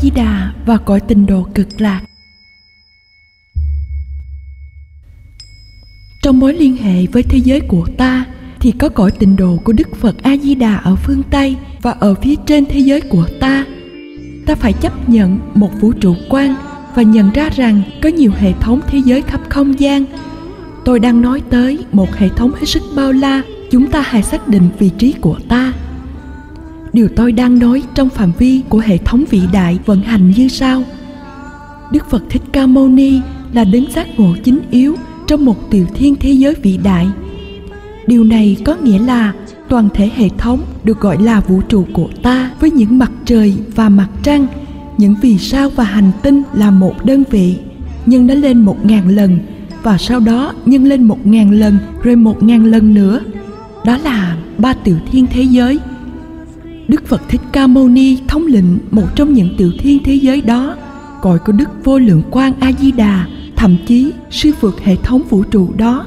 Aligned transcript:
A 0.00 0.02
Di 0.02 0.10
Đà 0.10 0.52
và 0.66 0.76
cõi 0.76 1.00
tình 1.00 1.26
độ 1.26 1.46
cực 1.54 1.80
lạc. 1.80 2.00
Trong 6.22 6.38
mối 6.38 6.54
liên 6.54 6.76
hệ 6.76 7.06
với 7.06 7.22
thế 7.22 7.38
giới 7.38 7.60
của 7.60 7.86
ta 7.98 8.24
thì 8.60 8.72
có 8.72 8.88
cõi 8.88 9.10
tình 9.10 9.36
độ 9.36 9.56
của 9.64 9.72
Đức 9.72 9.96
Phật 9.96 10.22
A 10.22 10.36
Di 10.36 10.54
Đà 10.54 10.76
ở 10.76 10.96
phương 10.96 11.22
Tây 11.30 11.56
và 11.82 11.90
ở 11.90 12.14
phía 12.14 12.34
trên 12.46 12.66
thế 12.66 12.80
giới 12.80 13.00
của 13.00 13.26
ta. 13.40 13.64
Ta 14.46 14.54
phải 14.54 14.72
chấp 14.72 15.08
nhận 15.08 15.38
một 15.54 15.70
vũ 15.80 15.92
trụ 15.92 16.16
quan 16.28 16.54
và 16.94 17.02
nhận 17.02 17.30
ra 17.30 17.48
rằng 17.48 17.82
có 18.02 18.08
nhiều 18.08 18.32
hệ 18.36 18.52
thống 18.52 18.80
thế 18.86 18.98
giới 19.04 19.22
khắp 19.22 19.40
không 19.48 19.80
gian. 19.80 20.04
Tôi 20.84 21.00
đang 21.00 21.20
nói 21.22 21.42
tới 21.50 21.78
một 21.92 22.16
hệ 22.16 22.28
thống 22.28 22.52
hết 22.54 22.66
sức 22.66 22.82
bao 22.96 23.12
la, 23.12 23.42
chúng 23.70 23.90
ta 23.90 24.00
hãy 24.00 24.22
xác 24.22 24.48
định 24.48 24.68
vị 24.78 24.90
trí 24.98 25.12
của 25.12 25.38
ta 25.48 25.69
điều 26.92 27.08
tôi 27.16 27.32
đang 27.32 27.58
nói 27.58 27.82
trong 27.94 28.08
phạm 28.08 28.32
vi 28.38 28.62
của 28.68 28.78
hệ 28.78 28.98
thống 28.98 29.24
vĩ 29.30 29.42
đại 29.52 29.78
vận 29.86 30.02
hành 30.02 30.30
như 30.30 30.48
sau. 30.48 30.82
Đức 31.92 32.10
phật 32.10 32.22
thích 32.30 32.42
ca 32.52 32.66
mâu 32.66 32.88
ni 32.88 33.20
là 33.52 33.64
đấng 33.64 33.90
giác 33.90 34.20
ngộ 34.20 34.34
chính 34.44 34.58
yếu 34.70 34.96
trong 35.26 35.44
một 35.44 35.70
tiểu 35.70 35.86
thiên 35.94 36.16
thế 36.16 36.30
giới 36.32 36.54
vĩ 36.54 36.76
đại. 36.76 37.06
Điều 38.06 38.24
này 38.24 38.56
có 38.64 38.76
nghĩa 38.76 38.98
là 38.98 39.32
toàn 39.68 39.88
thể 39.94 40.10
hệ 40.16 40.28
thống 40.38 40.60
được 40.84 41.00
gọi 41.00 41.22
là 41.22 41.40
vũ 41.40 41.60
trụ 41.68 41.86
của 41.92 42.08
ta 42.22 42.50
với 42.60 42.70
những 42.70 42.98
mặt 42.98 43.12
trời 43.24 43.54
và 43.74 43.88
mặt 43.88 44.08
trăng, 44.22 44.46
những 44.98 45.14
vì 45.22 45.38
sao 45.38 45.70
và 45.70 45.84
hành 45.84 46.10
tinh 46.22 46.42
là 46.54 46.70
một 46.70 47.04
đơn 47.04 47.24
vị, 47.30 47.56
nhưng 48.06 48.26
nó 48.26 48.34
lên 48.34 48.60
một 48.60 48.86
ngàn 48.86 49.08
lần 49.08 49.38
và 49.82 49.98
sau 49.98 50.20
đó 50.20 50.52
nhân 50.66 50.84
lên 50.84 51.04
một 51.04 51.26
ngàn 51.26 51.50
lần 51.50 51.78
rồi 52.02 52.16
một 52.16 52.42
ngàn 52.42 52.64
lần 52.64 52.94
nữa. 52.94 53.20
Đó 53.84 53.98
là 54.04 54.36
ba 54.58 54.74
tiểu 54.74 54.96
thiên 55.12 55.26
thế 55.26 55.42
giới. 55.42 55.78
Đức 56.90 57.06
Phật 57.06 57.22
Thích 57.28 57.40
Ca 57.52 57.66
Mâu 57.66 57.88
Ni 57.88 58.18
thống 58.28 58.46
lĩnh 58.46 58.78
một 58.90 59.06
trong 59.16 59.32
những 59.32 59.54
tiểu 59.58 59.72
thiên 59.78 60.02
thế 60.04 60.14
giới 60.14 60.40
đó, 60.40 60.76
gọi 61.22 61.38
của 61.38 61.52
Đức 61.52 61.68
Vô 61.84 61.98
Lượng 61.98 62.22
Quang 62.30 62.52
A 62.60 62.72
Di 62.72 62.92
Đà, 62.92 63.26
thậm 63.56 63.76
chí 63.86 64.12
sư 64.30 64.50
vượt 64.60 64.80
hệ 64.80 64.96
thống 64.96 65.22
vũ 65.28 65.42
trụ 65.42 65.70
đó. 65.76 66.06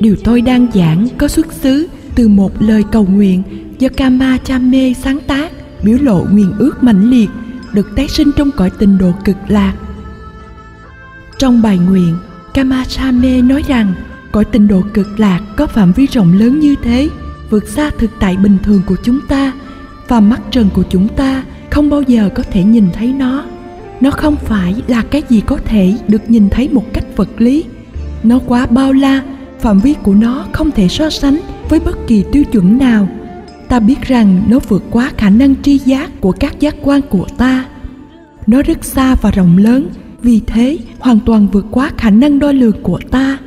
Điều 0.00 0.16
tôi 0.24 0.40
đang 0.40 0.66
giảng 0.74 1.08
có 1.18 1.28
xuất 1.28 1.52
xứ 1.52 1.88
từ 2.14 2.28
một 2.28 2.62
lời 2.62 2.84
cầu 2.92 3.06
nguyện 3.10 3.42
do 3.78 3.88
Kama 3.96 4.38
Chame 4.38 4.92
sáng 4.92 5.18
tác, 5.26 5.52
biểu 5.82 5.98
lộ 6.00 6.26
nguyện 6.32 6.52
ước 6.58 6.82
mãnh 6.82 7.10
liệt 7.10 7.30
được 7.72 7.96
tái 7.96 8.08
sinh 8.08 8.30
trong 8.36 8.50
cõi 8.50 8.70
tình 8.78 8.98
độ 8.98 9.12
cực 9.24 9.36
lạc. 9.48 9.74
Trong 11.38 11.62
bài 11.62 11.78
nguyện, 11.78 12.16
Kama 12.54 12.84
Chame 12.84 13.42
nói 13.42 13.64
rằng 13.68 13.94
cõi 14.32 14.44
tình 14.44 14.68
độ 14.68 14.82
cực 14.94 15.20
lạc 15.20 15.40
có 15.56 15.66
phạm 15.66 15.92
vi 15.92 16.06
rộng 16.06 16.32
lớn 16.32 16.60
như 16.60 16.74
thế 16.82 17.08
vượt 17.50 17.68
xa 17.68 17.90
thực 17.98 18.10
tại 18.20 18.36
bình 18.36 18.58
thường 18.62 18.82
của 18.86 18.96
chúng 19.04 19.20
ta 19.28 19.52
và 20.08 20.20
mắt 20.20 20.40
trần 20.50 20.68
của 20.74 20.84
chúng 20.90 21.08
ta 21.08 21.44
không 21.70 21.90
bao 21.90 22.02
giờ 22.02 22.28
có 22.34 22.42
thể 22.42 22.64
nhìn 22.64 22.86
thấy 22.92 23.12
nó. 23.12 23.44
Nó 24.00 24.10
không 24.10 24.36
phải 24.36 24.74
là 24.86 25.02
cái 25.02 25.22
gì 25.28 25.40
có 25.40 25.56
thể 25.64 25.94
được 26.08 26.30
nhìn 26.30 26.50
thấy 26.50 26.68
một 26.68 26.84
cách 26.92 27.04
vật 27.16 27.28
lý. 27.38 27.64
Nó 28.22 28.38
quá 28.46 28.66
bao 28.66 28.92
la, 28.92 29.22
phạm 29.60 29.80
vi 29.80 29.94
của 30.02 30.14
nó 30.14 30.46
không 30.52 30.70
thể 30.70 30.88
so 30.88 31.10
sánh 31.10 31.40
với 31.68 31.80
bất 31.80 32.06
kỳ 32.06 32.24
tiêu 32.32 32.44
chuẩn 32.44 32.78
nào. 32.78 33.08
Ta 33.68 33.80
biết 33.80 34.02
rằng 34.02 34.42
nó 34.48 34.58
vượt 34.68 34.84
quá 34.90 35.10
khả 35.16 35.30
năng 35.30 35.62
tri 35.62 35.78
giác 35.78 36.20
của 36.20 36.32
các 36.32 36.60
giác 36.60 36.74
quan 36.82 37.00
của 37.02 37.26
ta. 37.36 37.64
Nó 38.46 38.62
rất 38.62 38.84
xa 38.84 39.14
và 39.22 39.30
rộng 39.30 39.58
lớn, 39.58 39.88
vì 40.22 40.40
thế 40.46 40.78
hoàn 40.98 41.18
toàn 41.20 41.48
vượt 41.52 41.66
quá 41.70 41.90
khả 41.96 42.10
năng 42.10 42.38
đo 42.38 42.52
lường 42.52 42.82
của 42.82 43.00
ta 43.10 43.37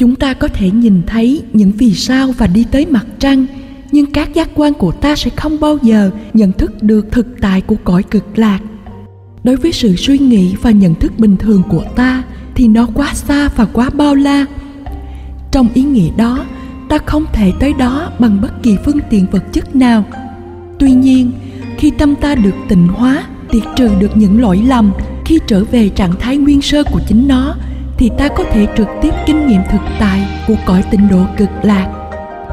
chúng 0.00 0.16
ta 0.16 0.34
có 0.34 0.48
thể 0.48 0.70
nhìn 0.70 1.02
thấy 1.06 1.42
những 1.52 1.72
vì 1.72 1.94
sao 1.94 2.32
và 2.38 2.46
đi 2.46 2.64
tới 2.70 2.86
mặt 2.86 3.06
trăng, 3.18 3.46
nhưng 3.92 4.12
các 4.12 4.34
giác 4.34 4.48
quan 4.54 4.74
của 4.74 4.92
ta 4.92 5.16
sẽ 5.16 5.30
không 5.30 5.60
bao 5.60 5.78
giờ 5.82 6.10
nhận 6.32 6.52
thức 6.52 6.82
được 6.82 7.12
thực 7.12 7.26
tại 7.40 7.60
của 7.60 7.76
cõi 7.84 8.02
cực 8.02 8.38
lạc. 8.38 8.58
Đối 9.44 9.56
với 9.56 9.72
sự 9.72 9.96
suy 9.96 10.18
nghĩ 10.18 10.54
và 10.62 10.70
nhận 10.70 10.94
thức 10.94 11.18
bình 11.18 11.36
thường 11.36 11.62
của 11.68 11.84
ta, 11.96 12.22
thì 12.54 12.68
nó 12.68 12.86
quá 12.94 13.14
xa 13.14 13.48
và 13.56 13.64
quá 13.64 13.90
bao 13.90 14.14
la. 14.14 14.46
Trong 15.50 15.68
ý 15.74 15.82
nghĩa 15.82 16.10
đó, 16.16 16.44
ta 16.88 16.98
không 16.98 17.24
thể 17.32 17.52
tới 17.60 17.72
đó 17.78 18.10
bằng 18.18 18.40
bất 18.40 18.62
kỳ 18.62 18.76
phương 18.84 18.98
tiện 19.10 19.26
vật 19.30 19.52
chất 19.52 19.76
nào. 19.76 20.04
Tuy 20.78 20.92
nhiên, 20.92 21.32
khi 21.78 21.90
tâm 21.90 22.14
ta 22.14 22.34
được 22.34 22.54
tịnh 22.68 22.88
hóa 22.88 23.24
tiệt 23.50 23.62
trừ 23.76 23.88
được 24.00 24.16
những 24.16 24.40
lỗi 24.40 24.62
lầm 24.66 24.92
khi 25.24 25.38
trở 25.46 25.64
về 25.64 25.88
trạng 25.88 26.12
thái 26.20 26.36
nguyên 26.36 26.62
sơ 26.62 26.82
của 26.84 27.00
chính 27.08 27.28
nó 27.28 27.56
thì 28.00 28.10
ta 28.18 28.28
có 28.28 28.44
thể 28.44 28.66
trực 28.76 28.88
tiếp 29.02 29.10
kinh 29.26 29.46
nghiệm 29.46 29.60
thực 29.70 29.80
tại 30.00 30.28
của 30.46 30.54
cõi 30.66 30.82
tịnh 30.90 31.08
độ 31.08 31.18
cực 31.36 31.48
lạc. 31.62 31.86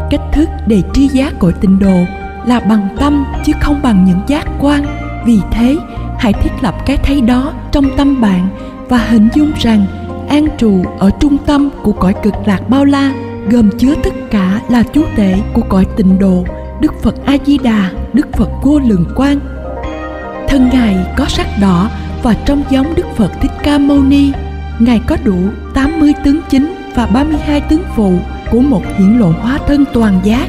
Cách 0.09 0.21
thức 0.31 0.49
để 0.67 0.81
tri 0.93 1.07
giác 1.07 1.33
cõi 1.39 1.53
tịnh 1.61 1.79
độ 1.79 1.97
là 2.45 2.59
bằng 2.59 2.87
tâm 2.99 3.25
chứ 3.45 3.53
không 3.61 3.79
bằng 3.83 4.05
những 4.05 4.19
giác 4.27 4.47
quan. 4.59 4.85
Vì 5.25 5.39
thế, 5.51 5.77
hãy 6.19 6.33
thiết 6.33 6.49
lập 6.61 6.75
cái 6.85 6.97
thấy 6.97 7.21
đó 7.21 7.53
trong 7.71 7.85
tâm 7.97 8.21
bạn 8.21 8.47
và 8.89 8.97
hình 8.97 9.29
dung 9.35 9.51
rằng 9.59 9.85
an 10.29 10.47
trụ 10.57 10.85
ở 10.99 11.09
trung 11.19 11.37
tâm 11.45 11.69
của 11.83 11.91
cõi 11.91 12.13
cực 12.23 12.33
lạc 12.45 12.69
bao 12.69 12.85
la 12.85 13.13
gồm 13.49 13.69
chứa 13.77 13.93
tất 14.03 14.13
cả 14.31 14.61
là 14.69 14.83
chúa 14.93 15.05
tể 15.15 15.35
của 15.53 15.61
cõi 15.69 15.85
tịnh 15.95 16.19
độ, 16.19 16.45
đức 16.81 16.93
phật 17.03 17.25
a 17.25 17.37
di 17.45 17.57
đà 17.57 17.91
đức 18.13 18.27
phật 18.33 18.49
vô 18.63 18.79
lượng 18.79 19.05
quang. 19.15 19.39
Thân 20.47 20.69
ngài 20.73 20.95
có 21.17 21.25
sắc 21.25 21.47
đỏ 21.61 21.89
và 22.23 22.33
trông 22.45 22.63
giống 22.69 22.95
đức 22.95 23.05
phật 23.15 23.31
thích 23.41 23.51
ca 23.63 23.77
mâu 23.77 24.01
ni. 24.01 24.31
Ngài 24.79 25.01
có 25.07 25.17
đủ 25.23 25.37
80 25.73 26.13
tướng 26.23 26.39
chính 26.49 26.73
và 26.95 27.05
32 27.05 27.61
tướng 27.61 27.81
phụ 27.95 28.13
của 28.51 28.61
một 28.61 28.81
hiển 28.97 29.19
lộ 29.19 29.29
hóa 29.41 29.59
thân 29.67 29.85
toàn 29.93 30.19
giác. 30.23 30.47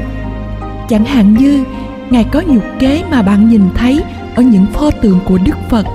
Chẳng 0.89 1.05
hạn 1.05 1.33
như 1.33 1.63
Ngài 2.09 2.23
có 2.23 2.41
nhục 2.47 2.63
kế 2.79 3.03
mà 3.11 3.21
bạn 3.21 3.49
nhìn 3.49 3.61
thấy 3.75 4.03
ở 4.35 4.41
những 4.41 4.65
pho 4.65 4.91
tượng 4.91 5.19
của 5.25 5.37
Đức 5.45 5.55
Phật. 5.69 5.85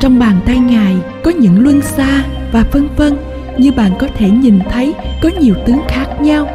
Trong 0.00 0.18
bàn 0.18 0.40
tay 0.46 0.58
Ngài 0.58 0.96
có 1.24 1.30
những 1.30 1.58
luân 1.58 1.82
xa 1.82 2.24
và 2.52 2.64
vân 2.72 2.88
vân 2.96 3.16
như 3.58 3.72
bạn 3.72 3.92
có 3.98 4.08
thể 4.16 4.30
nhìn 4.30 4.58
thấy 4.70 4.94
có 5.22 5.30
nhiều 5.40 5.54
tướng 5.66 5.80
khác 5.88 6.06
nhau. 6.20 6.48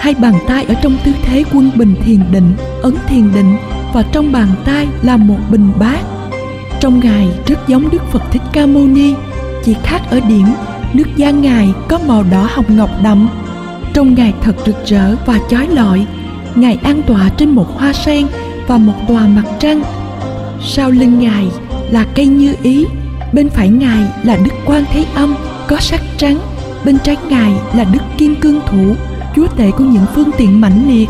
Hai 0.00 0.14
bàn 0.14 0.34
tay 0.46 0.64
ở 0.64 0.74
trong 0.82 0.96
tư 1.04 1.12
thế 1.24 1.44
quân 1.52 1.70
bình 1.76 1.94
thiền 2.04 2.20
định, 2.32 2.52
ấn 2.82 2.94
thiền 3.06 3.34
định 3.34 3.56
và 3.92 4.04
trong 4.12 4.32
bàn 4.32 4.48
tay 4.64 4.88
là 5.02 5.16
một 5.16 5.38
bình 5.50 5.72
bát. 5.78 6.00
Trong 6.80 7.00
Ngài 7.00 7.28
rất 7.46 7.68
giống 7.68 7.90
Đức 7.90 8.02
Phật 8.12 8.22
Thích 8.32 8.42
Ca 8.52 8.66
Mâu 8.66 8.86
Ni 8.86 9.14
chỉ 9.64 9.76
khác 9.82 10.02
ở 10.10 10.20
điểm 10.20 10.46
nước 10.92 11.16
da 11.16 11.30
ngài 11.30 11.68
có 11.88 11.98
màu 12.06 12.22
đỏ 12.22 12.48
hồng 12.50 12.76
ngọc 12.76 12.90
đậm. 13.02 13.28
Trông 13.94 14.14
ngài 14.14 14.32
thật 14.42 14.56
rực 14.66 14.86
rỡ 14.86 15.16
và 15.26 15.38
chói 15.50 15.68
lọi. 15.68 16.06
Ngài 16.54 16.78
an 16.82 17.02
tọa 17.02 17.28
trên 17.36 17.50
một 17.50 17.66
hoa 17.78 17.92
sen 17.92 18.26
và 18.66 18.78
một 18.78 18.94
tòa 19.08 19.26
mặt 19.26 19.44
trăng. 19.60 19.82
Sau 20.62 20.90
lưng 20.90 21.18
ngài 21.18 21.48
là 21.90 22.06
cây 22.14 22.26
như 22.26 22.54
ý, 22.62 22.86
bên 23.32 23.50
phải 23.50 23.68
ngài 23.68 24.02
là 24.22 24.36
đức 24.36 24.50
quan 24.66 24.84
thế 24.92 25.04
âm 25.14 25.34
có 25.68 25.76
sắc 25.80 26.00
trắng, 26.16 26.38
bên 26.84 26.98
trái 26.98 27.16
ngài 27.28 27.52
là 27.74 27.84
đức 27.84 28.02
kim 28.18 28.34
cương 28.36 28.60
thủ, 28.66 28.94
chúa 29.36 29.46
tể 29.46 29.70
của 29.70 29.84
những 29.84 30.06
phương 30.14 30.30
tiện 30.38 30.60
mãnh 30.60 30.88
liệt. 30.88 31.08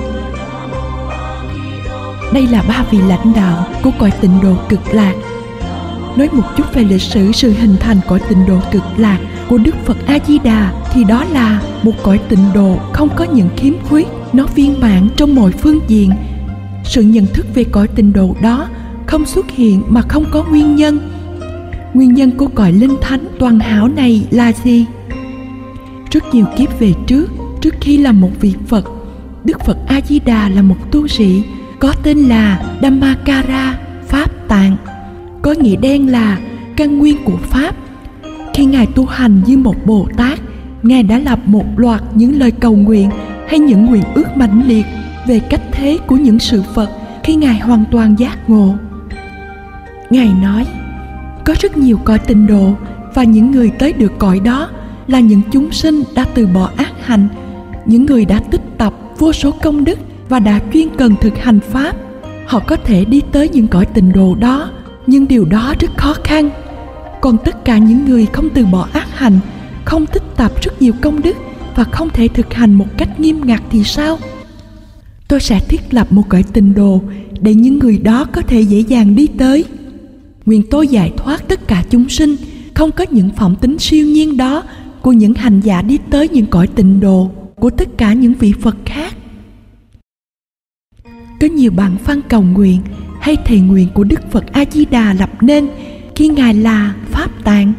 Đây 2.33 2.47
là 2.47 2.63
ba 2.69 2.85
vị 2.91 2.99
lãnh 3.09 3.33
đạo 3.35 3.67
của 3.83 3.91
cõi 3.99 4.11
tịnh 4.21 4.41
độ 4.43 4.53
cực 4.69 4.81
lạc 4.93 5.15
nói 6.17 6.29
một 6.33 6.43
chút 6.57 6.75
về 6.75 6.85
lịch 6.85 7.03
sử 7.03 7.33
sự 7.33 7.53
hình 7.61 7.77
thành 7.81 8.01
cõi 8.09 8.21
tịnh 8.29 8.47
độ 8.49 8.59
cực 8.73 8.83
lạc 8.97 9.19
của 9.49 9.59
Đức 9.59 9.75
Phật 9.85 9.97
A 10.07 10.19
Di 10.27 10.39
Đà 10.39 10.73
thì 10.93 11.05
đó 11.05 11.25
là 11.33 11.63
một 11.83 11.93
cõi 12.03 12.21
tịnh 12.29 12.53
độ 12.55 12.77
không 12.93 13.09
có 13.17 13.25
những 13.25 13.49
khiếm 13.57 13.73
khuyết, 13.89 14.07
nó 14.33 14.47
viên 14.55 14.81
mãn 14.81 15.09
trong 15.17 15.35
mọi 15.35 15.51
phương 15.51 15.81
diện. 15.89 16.11
Sự 16.85 17.03
nhận 17.03 17.27
thức 17.27 17.47
về 17.55 17.65
cõi 17.65 17.89
tịnh 17.89 18.13
độ 18.13 18.37
đó 18.43 18.69
không 19.07 19.27
xuất 19.27 19.51
hiện 19.51 19.83
mà 19.89 20.03
không 20.03 20.25
có 20.31 20.45
nguyên 20.45 20.77
nhân. 20.77 21.11
Nguyên 21.95 22.15
nhân 22.15 22.31
của 22.31 22.47
cõi 22.47 22.73
linh 22.73 22.97
thánh 23.01 23.27
toàn 23.39 23.61
hảo 23.61 23.89
này 23.89 24.27
là 24.31 24.53
gì? 24.65 24.87
Rất 26.11 26.35
nhiều 26.35 26.47
kiếp 26.57 26.81
về 26.81 26.93
trước, 27.07 27.27
trước 27.61 27.75
khi 27.81 27.99
là 27.99 28.13
một 28.13 28.31
vị 28.41 28.55
Phật, 28.67 28.85
Đức 29.45 29.61
Phật 29.65 29.79
A 29.87 30.01
Di 30.09 30.19
Đà 30.19 30.49
là 30.49 30.63
một 30.63 30.77
tu 30.91 31.09
sĩ 31.09 31.43
có 31.79 31.95
tên 32.03 32.19
là 32.19 32.77
Dhammakara, 32.83 33.79
Pháp 34.09 34.31
Tạng 34.49 34.64
nghĩa 35.55 35.77
đen 35.77 36.11
là 36.11 36.39
căn 36.77 36.99
nguyên 36.99 37.17
của 37.25 37.37
pháp. 37.37 37.75
Khi 38.55 38.65
ngài 38.65 38.87
tu 38.87 39.07
hành 39.07 39.43
như 39.47 39.59
một 39.59 39.87
bồ 39.87 40.09
tát, 40.17 40.39
ngài 40.83 41.03
đã 41.03 41.19
lập 41.19 41.39
một 41.47 41.65
loạt 41.77 42.03
những 42.15 42.39
lời 42.39 42.51
cầu 42.51 42.77
nguyện 42.77 43.11
hay 43.49 43.59
những 43.59 43.87
nguyện 43.87 44.03
ước 44.15 44.37
mãnh 44.37 44.63
liệt 44.67 44.87
về 45.27 45.41
cách 45.51 45.63
thế 45.73 45.99
của 46.07 46.17
những 46.17 46.39
sự 46.39 46.63
phật 46.75 46.91
khi 47.23 47.35
ngài 47.35 47.59
hoàn 47.59 47.85
toàn 47.91 48.19
giác 48.19 48.51
ngộ. 48.51 48.75
Ngài 50.11 50.31
nói, 50.43 50.67
có 51.45 51.55
rất 51.61 51.77
nhiều 51.77 51.99
cõi 52.05 52.19
tịnh 52.19 52.47
độ 52.47 52.75
và 53.15 53.25
những 53.25 53.51
người 53.51 53.71
tới 53.71 53.93
được 53.93 54.13
cõi 54.19 54.41
đó 54.41 54.69
là 55.07 55.21
những 55.21 55.41
chúng 55.51 55.73
sinh 55.73 56.03
đã 56.15 56.25
từ 56.35 56.47
bỏ 56.47 56.71
ác 56.77 56.93
hạnh, 57.07 57.29
những 57.87 58.07
người 58.07 58.25
đã 58.25 58.41
tích 58.51 58.79
tập 58.79 58.95
vô 59.19 59.33
số 59.33 59.51
công 59.63 59.85
đức 59.85 59.99
và 60.29 60.39
đã 60.39 60.61
chuyên 60.73 60.89
cần 60.97 61.15
thực 61.21 61.39
hành 61.39 61.61
pháp. 61.61 61.97
Họ 62.47 62.59
có 62.59 62.77
thể 62.77 63.05
đi 63.05 63.21
tới 63.33 63.49
những 63.49 63.69
cõi 63.69 63.87
tịnh 63.87 64.13
độ 64.13 64.35
đó 64.35 64.71
nhưng 65.07 65.29
điều 65.29 65.45
đó 65.45 65.75
rất 65.81 65.97
khó 65.97 66.15
khăn. 66.25 66.51
Còn 67.21 67.37
tất 67.45 67.65
cả 67.65 67.79
những 67.79 68.05
người 68.05 68.27
không 68.27 68.49
từ 68.55 68.67
bỏ 68.67 68.89
ác 68.93 69.19
hành 69.19 69.39
không 69.85 70.07
tích 70.07 70.23
tập 70.37 70.53
rất 70.63 70.83
nhiều 70.83 70.93
công 71.01 71.23
đức 71.23 71.37
và 71.75 71.85
không 71.85 72.11
thể 72.11 72.29
thực 72.29 72.55
hành 72.55 72.75
một 72.75 72.87
cách 72.99 73.21
nghiêm 73.21 73.41
ngặt 73.45 73.63
thì 73.71 73.85
sao? 73.85 74.19
Tôi 75.29 75.41
sẽ 75.41 75.61
thiết 75.69 75.95
lập 75.95 76.13
một 76.13 76.23
cõi 76.29 76.43
tịnh 76.43 76.75
độ 76.75 77.01
để 77.41 77.55
những 77.55 77.79
người 77.79 77.99
đó 77.99 78.25
có 78.33 78.41
thể 78.41 78.61
dễ 78.61 78.81
dàng 78.81 79.17
đi 79.17 79.27
tới. 79.27 79.65
Nguyện 80.47 80.63
tôi 80.71 80.89
giải 80.89 81.13
thoát 81.17 81.49
tất 81.49 81.69
cả 81.69 81.85
chúng 81.91 82.09
sinh, 82.09 82.37
không 82.75 82.93
có 82.93 83.07
những 83.11 83.31
phẩm 83.37 83.57
tính 83.61 83.79
siêu 83.79 84.07
nhiên 84.07 84.37
đó 84.37 84.63
của 85.03 85.13
những 85.13 85.35
hành 85.35 85.61
giả 85.61 85.83
đi 85.83 85.99
tới 86.11 86.29
những 86.29 86.47
cõi 86.47 86.67
tịnh 86.67 87.01
độ 87.01 87.31
của 87.55 87.71
tất 87.71 87.89
cả 87.99 88.13
những 88.13 88.35
vị 88.35 88.53
phật 88.61 88.77
khác. 88.85 89.15
Có 91.41 91.47
nhiều 91.47 91.71
bạn 91.71 91.97
phan 91.97 92.21
cầu 92.29 92.43
nguyện 92.43 92.81
hay 93.25 93.37
thề 93.45 93.59
nguyện 93.59 93.89
của 93.95 94.05
đức 94.05 94.31
phật 94.31 94.45
a 94.53 94.65
di 94.71 94.85
đà 94.85 95.15
lập 95.15 95.31
nên 95.41 95.69
khi 96.15 96.29
ngài 96.29 96.55
là 96.55 96.95
pháp 97.11 97.31
tạng, 97.45 97.73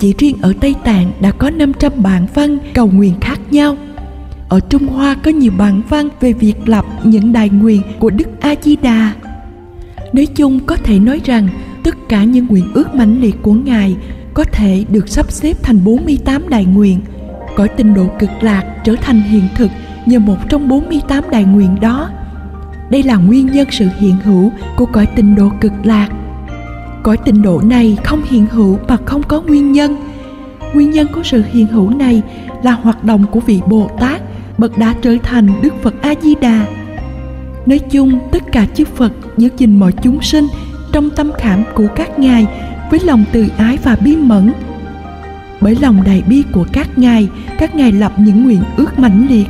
chỉ 0.00 0.14
riêng 0.18 0.36
ở 0.42 0.52
tây 0.60 0.74
tạng 0.84 1.12
đã 1.20 1.30
có 1.30 1.50
500 1.50 1.92
bản 1.96 2.26
văn 2.34 2.58
cầu 2.74 2.86
nguyện 2.86 3.14
khác 3.20 3.40
nhau 3.50 3.76
ở 4.48 4.60
Trung 4.60 4.86
Hoa 4.86 5.14
có 5.14 5.30
nhiều 5.30 5.52
bản 5.58 5.82
văn 5.88 6.08
về 6.20 6.32
việc 6.32 6.68
lập 6.68 6.84
những 7.04 7.32
đại 7.32 7.48
nguyện 7.48 7.82
của 7.98 8.10
Đức 8.10 8.28
A 8.40 8.54
Di 8.62 8.76
Đà. 8.76 9.12
Nói 10.12 10.26
chung 10.26 10.60
có 10.66 10.76
thể 10.76 10.98
nói 10.98 11.20
rằng 11.24 11.48
tất 11.84 11.94
cả 12.08 12.24
những 12.24 12.46
nguyện 12.46 12.72
ước 12.74 12.94
mãnh 12.94 13.20
liệt 13.20 13.36
của 13.42 13.52
Ngài 13.52 13.96
có 14.34 14.44
thể 14.44 14.84
được 14.88 15.08
sắp 15.08 15.32
xếp 15.32 15.56
thành 15.62 15.84
48 15.84 16.48
đại 16.48 16.64
nguyện. 16.64 17.00
Cõi 17.56 17.68
tinh 17.68 17.94
độ 17.94 18.06
cực 18.18 18.30
lạc 18.40 18.76
trở 18.84 18.94
thành 19.00 19.20
hiện 19.20 19.44
thực 19.56 19.70
nhờ 20.06 20.18
một 20.18 20.36
trong 20.48 20.68
48 20.68 21.30
đại 21.30 21.44
nguyện 21.44 21.76
đó. 21.80 22.10
Đây 22.92 23.02
là 23.02 23.16
nguyên 23.16 23.46
nhân 23.46 23.68
sự 23.70 23.88
hiện 23.98 24.16
hữu 24.24 24.52
của 24.76 24.86
cõi 24.86 25.06
tịnh 25.06 25.34
độ 25.34 25.50
cực 25.60 25.72
lạc. 25.84 26.08
Cõi 27.02 27.16
tịnh 27.16 27.42
độ 27.42 27.60
này 27.64 27.98
không 28.04 28.22
hiện 28.30 28.46
hữu 28.46 28.78
mà 28.88 28.96
không 29.06 29.22
có 29.22 29.40
nguyên 29.40 29.72
nhân. 29.72 29.96
Nguyên 30.74 30.90
nhân 30.90 31.06
của 31.14 31.22
sự 31.22 31.42
hiện 31.52 31.66
hữu 31.66 31.90
này 31.90 32.22
là 32.62 32.72
hoạt 32.72 33.04
động 33.04 33.24
của 33.30 33.40
vị 33.40 33.60
Bồ 33.66 33.90
Tát 34.00 34.22
bậc 34.58 34.78
đã 34.78 34.94
trở 35.02 35.16
thành 35.22 35.48
đức 35.62 35.82
phật 35.82 35.94
a 36.02 36.14
di 36.22 36.34
đà 36.34 36.66
nói 37.66 37.78
chung, 37.78 38.18
tất 38.32 38.42
cả 38.52 38.66
chư 38.74 38.84
phật 38.84 39.12
giữ 39.36 39.48
gìn 39.58 39.78
mọi 39.78 39.92
chúng 40.02 40.22
sinh 40.22 40.46
trong 40.92 41.10
tâm 41.10 41.30
khảm 41.38 41.64
của 41.74 41.86
các 41.96 42.18
ngài 42.18 42.46
với 42.90 43.00
lòng 43.04 43.24
từ 43.32 43.48
ái 43.56 43.78
và 43.84 43.96
bi 43.96 44.16
mẫn 44.16 44.52
bởi 45.60 45.76
lòng 45.80 46.02
đại 46.06 46.22
bi 46.28 46.42
của 46.52 46.66
các 46.72 46.98
ngài 46.98 47.28
các 47.58 47.74
ngài 47.74 47.92
lập 47.92 48.12
những 48.18 48.44
nguyện 48.44 48.62
ước 48.76 48.98
mãnh 48.98 49.26
liệt 49.30 49.46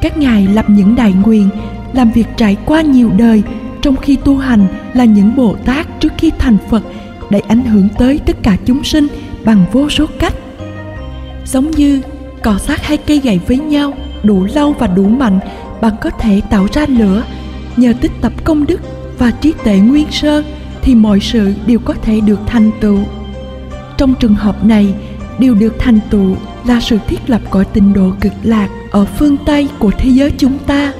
các 0.00 0.16
ngài 0.16 0.46
lập 0.46 0.64
những 0.70 0.96
đại 0.96 1.12
nguyện 1.24 1.48
làm 1.92 2.10
việc 2.10 2.26
trải 2.36 2.56
qua 2.66 2.80
nhiều 2.82 3.10
đời, 3.18 3.42
trong 3.82 3.96
khi 3.96 4.16
tu 4.16 4.36
hành 4.38 4.66
là 4.94 5.04
những 5.04 5.36
bồ 5.36 5.56
tát 5.64 6.00
trước 6.00 6.12
khi 6.18 6.30
thành 6.38 6.56
phật 6.70 6.82
để 7.30 7.40
ảnh 7.40 7.64
hưởng 7.64 7.88
tới 7.98 8.20
tất 8.26 8.36
cả 8.42 8.56
chúng 8.66 8.84
sinh 8.84 9.06
bằng 9.44 9.64
vô 9.72 9.90
số 9.90 10.06
cách. 10.18 10.34
Giống 11.44 11.70
như 11.70 12.02
cọ 12.42 12.58
sát 12.58 12.86
hai 12.86 12.96
cây 12.96 13.20
gậy 13.24 13.40
với 13.46 13.58
nhau, 13.58 13.94
đủ 14.22 14.46
lâu 14.54 14.74
và 14.78 14.86
đủ 14.86 15.08
mạnh, 15.08 15.38
bạn 15.80 15.92
có 16.00 16.10
thể 16.10 16.40
tạo 16.50 16.66
ra 16.72 16.86
lửa. 16.88 17.22
Nhờ 17.76 17.92
tích 18.00 18.12
tập 18.20 18.32
công 18.44 18.66
đức 18.66 18.80
và 19.18 19.30
trí 19.30 19.52
tuệ 19.64 19.78
nguyên 19.78 20.06
sơ 20.10 20.42
thì 20.82 20.94
mọi 20.94 21.20
sự 21.20 21.52
đều 21.66 21.78
có 21.78 21.94
thể 22.02 22.20
được 22.20 22.40
thành 22.46 22.70
tựu. 22.80 22.98
Trong 23.96 24.14
trường 24.20 24.34
hợp 24.34 24.64
này, 24.64 24.94
điều 25.38 25.54
được 25.54 25.74
thành 25.78 25.98
tựu 26.10 26.36
là 26.66 26.80
sự 26.80 26.98
thiết 27.08 27.30
lập 27.30 27.40
cõi 27.50 27.64
tịnh 27.64 27.92
độ 27.92 28.12
cực 28.20 28.32
lạc 28.42 28.68
ở 28.90 29.04
phương 29.04 29.36
tây 29.46 29.68
của 29.78 29.90
thế 29.98 30.10
giới 30.10 30.30
chúng 30.38 30.58
ta 30.58 30.92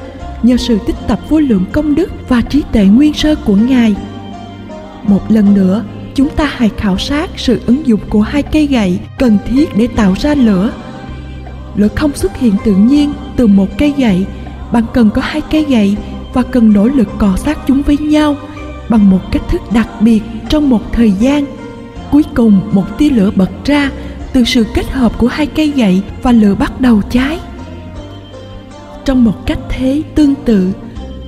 nhờ 0.42 0.56
sự 0.56 0.78
tích 0.87 0.96
tập 1.08 1.20
vô 1.28 1.40
lượng 1.40 1.64
công 1.72 1.94
đức 1.94 2.10
và 2.28 2.40
trí 2.40 2.62
tuệ 2.72 2.84
nguyên 2.84 3.14
sơ 3.14 3.34
của 3.34 3.54
ngài. 3.54 3.94
Một 5.02 5.31
lần 5.31 5.54
nữa, 5.54 5.84
chúng 6.14 6.28
ta 6.28 6.50
hãy 6.56 6.70
khảo 6.76 6.98
sát 6.98 7.31
sự 7.37 7.60
ứng 7.66 7.87
dụng 7.87 8.00
của 8.08 8.20
hai 8.20 8.42
cây 8.42 8.66
gậy 8.66 8.98
cần 9.19 9.38
thiết 9.48 9.76
để 9.76 9.87
tạo 9.87 10.14
ra 10.20 10.34
lửa. 10.34 10.72
Lửa 11.76 11.88
không 11.96 12.14
xuất 12.14 12.37
hiện 12.37 12.54
tự 12.64 12.75
nhiên 12.75 13.12
từ 13.37 13.46
một 13.46 13.78
cây 13.78 13.94
gậy. 13.96 14.26
Bạn 14.72 14.84
cần 14.94 15.10
có 15.10 15.22
hai 15.25 15.40
cây 15.50 15.64
gậy 15.69 15.96
và 16.32 16.42
cần 16.42 16.72
nỗ 16.72 16.84
lực 16.84 17.08
cọ 17.19 17.37
sát 17.37 17.58
chúng 17.66 17.82
với 17.82 17.98
nhau 17.98 18.37
bằng 18.88 19.10
một 19.10 19.20
cách 19.32 19.42
thức 19.48 19.60
đặc 19.72 19.88
biệt 20.00 20.22
trong 20.48 20.70
một 20.70 20.92
thời 20.92 21.10
gian. 21.10 21.44
Cuối 22.10 22.22
cùng, 22.34 22.60
một 22.72 22.98
tia 22.98 23.10
lửa 23.10 23.31
bật 23.37 23.50
ra 23.64 23.90
từ 24.32 24.44
sự 24.44 24.66
kết 24.75 24.90
hợp 24.90 25.19
của 25.19 25.26
hai 25.26 25.46
cây 25.46 25.72
gậy 25.76 26.02
và 26.22 26.32
lửa 26.32 26.54
bắt 26.54 26.81
đầu 26.81 27.02
cháy 27.10 27.38
trong 29.05 29.25
một 29.25 29.47
cách 29.47 29.58
thế 29.70 30.02
tương 30.14 30.35
tự. 30.44 30.73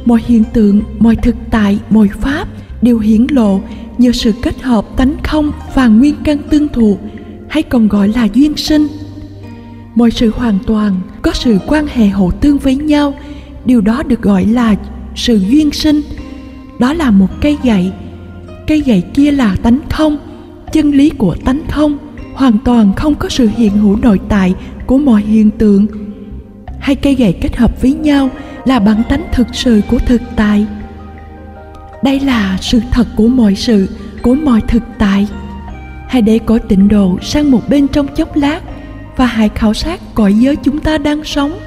Mọi 0.04 0.20
hiện 0.26 0.44
tượng, 0.52 0.82
mọi 0.98 1.16
thực 1.16 1.34
tại, 1.50 1.78
mọi 1.90 2.08
pháp 2.20 2.48
đều 2.82 2.98
hiển 2.98 3.26
lộ 3.30 3.60
nhờ 3.98 4.12
sự 4.12 4.32
kết 4.42 4.62
hợp 4.62 4.84
tánh 4.96 5.16
không 5.22 5.52
và 5.74 5.86
nguyên 5.86 6.14
căn 6.24 6.38
tương 6.50 6.68
thuộc, 6.68 6.98
hay 7.48 7.62
còn 7.62 7.88
gọi 7.88 8.08
là 8.08 8.28
duyên 8.34 8.56
sinh. 8.56 8.86
Mọi 9.94 10.10
sự 10.10 10.32
hoàn 10.36 10.58
toàn 10.66 11.00
có 11.22 11.30
sự 11.34 11.58
quan 11.66 11.86
hệ 11.86 12.06
hỗ 12.06 12.30
tương 12.30 12.58
với 12.58 12.76
nhau, 12.76 13.14
điều 13.64 13.80
đó 13.80 14.02
được 14.02 14.22
gọi 14.22 14.44
là 14.44 14.76
sự 15.14 15.36
duyên 15.36 15.70
sinh. 15.70 16.00
Đó 16.78 16.92
là 16.92 17.10
một 17.10 17.28
cây 17.40 17.58
gậy 17.62 17.92
cây 18.66 18.82
gậy 18.86 19.02
kia 19.14 19.30
là 19.30 19.56
tánh 19.62 19.80
không, 19.90 20.18
chân 20.72 20.90
lý 20.90 21.10
của 21.10 21.36
tánh 21.44 21.62
không 21.68 21.98
hoàn 22.34 22.58
toàn 22.64 22.92
không 22.96 23.14
có 23.14 23.28
sự 23.28 23.48
hiện 23.56 23.76
hữu 23.76 23.96
nội 23.96 24.20
tại 24.28 24.54
của 24.86 24.98
mọi 24.98 25.22
hiện 25.22 25.50
tượng 25.50 25.86
hai 26.82 26.96
cây 26.96 27.14
gậy 27.14 27.32
kết 27.40 27.56
hợp 27.56 27.82
với 27.82 27.92
nhau 27.92 28.30
là 28.64 28.78
bản 28.78 29.02
tánh 29.08 29.24
thực 29.32 29.46
sự 29.52 29.80
của 29.90 29.98
thực 29.98 30.22
tại. 30.36 30.66
Đây 32.02 32.20
là 32.20 32.58
sự 32.60 32.80
thật 32.90 33.06
của 33.16 33.26
mọi 33.26 33.54
sự, 33.54 33.88
của 34.22 34.34
mọi 34.34 34.60
thực 34.68 34.82
tại. 34.98 35.26
Hãy 36.08 36.22
để 36.22 36.38
cõi 36.38 36.58
tịnh 36.58 36.88
độ 36.88 37.18
sang 37.22 37.50
một 37.50 37.68
bên 37.68 37.88
trong 37.88 38.06
chốc 38.16 38.36
lát 38.36 38.60
và 39.16 39.26
hãy 39.26 39.48
khảo 39.48 39.74
sát 39.74 40.00
cõi 40.14 40.34
giới 40.34 40.56
chúng 40.56 40.78
ta 40.78 40.98
đang 40.98 41.24
sống. 41.24 41.58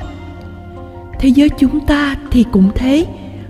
Thế 1.19 1.29
giới 1.29 1.49
chúng 1.49 1.79
ta 1.79 2.15
thì 2.31 2.45
cũng 2.51 2.69
thế. 2.75 3.05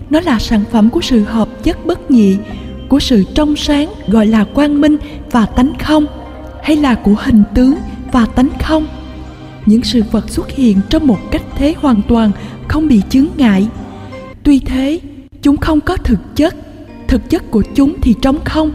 Nó 0.09 0.19
là 0.19 0.39
sản 0.39 0.63
phẩm 0.71 0.89
của 0.89 1.01
sự 1.01 1.23
hợp 1.23 1.63
chất 1.63 1.85
bất 1.85 2.11
nhị, 2.11 2.37
của 2.89 2.99
sự 2.99 3.23
trong 3.35 3.55
sáng 3.55 3.89
gọi 4.07 4.27
là 4.27 4.43
quang 4.43 4.81
minh 4.81 4.97
và 5.31 5.45
tánh 5.45 5.73
không, 5.79 6.05
hay 6.63 6.77
là 6.77 6.95
của 6.95 7.15
hình 7.17 7.43
tướng 7.53 7.75
và 8.11 8.25
tánh 8.25 8.49
không 8.61 8.87
những 9.65 9.83
sự 9.83 10.03
vật 10.11 10.29
xuất 10.29 10.51
hiện 10.51 10.77
trong 10.89 11.07
một 11.07 11.19
cách 11.31 11.43
thế 11.55 11.75
hoàn 11.77 12.01
toàn, 12.07 12.31
không 12.67 12.87
bị 12.87 13.01
chướng 13.09 13.27
ngại. 13.37 13.67
Tuy 14.43 14.59
thế, 14.59 14.99
chúng 15.41 15.57
không 15.57 15.81
có 15.81 15.97
thực 15.97 16.35
chất. 16.35 16.55
Thực 17.07 17.29
chất 17.29 17.51
của 17.51 17.63
chúng 17.75 17.93
thì 18.01 18.15
trống 18.21 18.37
không. 18.45 18.73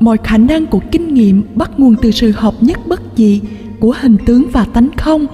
Mọi 0.00 0.16
khả 0.24 0.38
năng 0.38 0.66
của 0.66 0.80
kinh 0.90 1.14
nghiệm 1.14 1.42
bắt 1.54 1.70
nguồn 1.76 1.94
từ 2.02 2.10
sự 2.10 2.32
hợp 2.36 2.54
nhất 2.60 2.86
bất 2.86 3.02
dị 3.16 3.40
của 3.80 3.94
hình 4.00 4.16
tướng 4.26 4.48
và 4.52 4.64
tánh 4.64 4.88
không. 4.96 5.26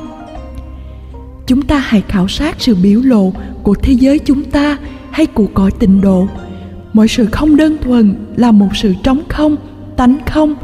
Chúng 1.46 1.62
ta 1.62 1.78
hãy 1.78 2.02
khảo 2.08 2.28
sát 2.28 2.56
sự 2.58 2.74
biểu 2.82 3.00
lộ 3.00 3.32
của 3.62 3.74
thế 3.74 3.92
giới 3.92 4.18
chúng 4.18 4.44
ta 4.44 4.78
hay 5.10 5.26
của 5.26 5.46
cõi 5.54 5.70
tịnh 5.70 6.00
độ. 6.00 6.28
Mọi 6.92 7.08
sự 7.08 7.26
không 7.26 7.56
đơn 7.56 7.76
thuần 7.82 8.14
là 8.36 8.50
một 8.50 8.68
sự 8.74 8.94
trống 9.02 9.22
không, 9.28 9.56
tánh 9.96 10.18
không, 10.26 10.54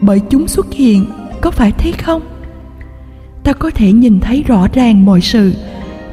bởi 0.00 0.20
chúng 0.30 0.48
xuất 0.48 0.72
hiện, 0.72 1.06
có 1.40 1.50
phải 1.50 1.72
thế 1.78 1.92
không? 1.92 2.22
Ta 3.44 3.52
có 3.52 3.70
thể 3.70 3.92
nhìn 3.92 4.20
thấy 4.20 4.42
rõ 4.42 4.68
ràng 4.74 5.04
mọi 5.04 5.20
sự. 5.20 5.52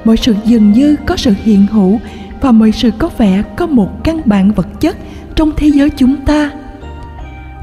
Mọi 0.05 0.17
sự 0.17 0.35
dường 0.45 0.71
như 0.71 0.95
có 1.05 1.17
sự 1.17 1.33
hiện 1.43 1.67
hữu 1.71 1.99
và 2.41 2.51
mọi 2.51 2.71
sự 2.71 2.91
có 2.97 3.09
vẻ 3.17 3.43
có 3.57 3.67
một 3.67 4.03
căn 4.03 4.21
bản 4.25 4.51
vật 4.51 4.67
chất 4.81 4.97
trong 5.35 5.51
thế 5.57 5.67
giới 5.67 5.89
chúng 5.89 6.15
ta. 6.25 6.51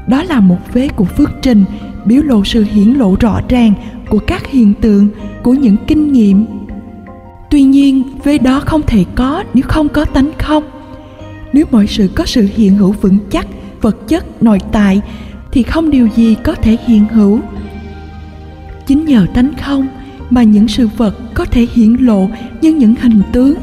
Đó 0.07 0.23
là 0.23 0.39
một 0.39 0.57
vế 0.73 0.87
của 0.87 1.05
phước 1.05 1.29
trình, 1.41 1.63
biểu 2.05 2.23
lộ 2.23 2.45
sự 2.45 2.65
hiển 2.71 2.93
lộ 2.93 3.15
rõ 3.19 3.41
ràng 3.49 3.73
của 4.09 4.19
các 4.19 4.47
hiện 4.47 4.73
tượng, 4.73 5.09
của 5.43 5.53
những 5.53 5.75
kinh 5.87 6.13
nghiệm. 6.13 6.45
Tuy 7.49 7.63
nhiên, 7.63 8.03
vế 8.23 8.37
đó 8.37 8.59
không 8.59 8.81
thể 8.81 9.05
có 9.15 9.43
nếu 9.53 9.63
không 9.67 9.89
có 9.89 10.05
tánh 10.05 10.31
không. 10.37 10.63
Nếu 11.53 11.65
mọi 11.71 11.87
sự 11.87 12.09
có 12.15 12.25
sự 12.25 12.47
hiện 12.55 12.75
hữu 12.75 12.91
vững 12.91 13.17
chắc, 13.31 13.47
vật 13.81 14.07
chất, 14.07 14.43
nội 14.43 14.59
tại, 14.71 15.01
thì 15.51 15.63
không 15.63 15.89
điều 15.89 16.07
gì 16.15 16.35
có 16.43 16.55
thể 16.55 16.77
hiện 16.87 17.05
hữu 17.07 17.39
chính 18.89 19.05
nhờ 19.05 19.25
tánh 19.33 19.51
không 19.61 19.87
mà 20.29 20.43
những 20.43 20.67
sự 20.67 20.89
vật 20.97 21.15
có 21.33 21.45
thể 21.45 21.67
hiển 21.73 21.93
lộ 21.93 22.29
như 22.61 22.73
những 22.73 22.95
hình 23.01 23.21
tướng. 23.31 23.55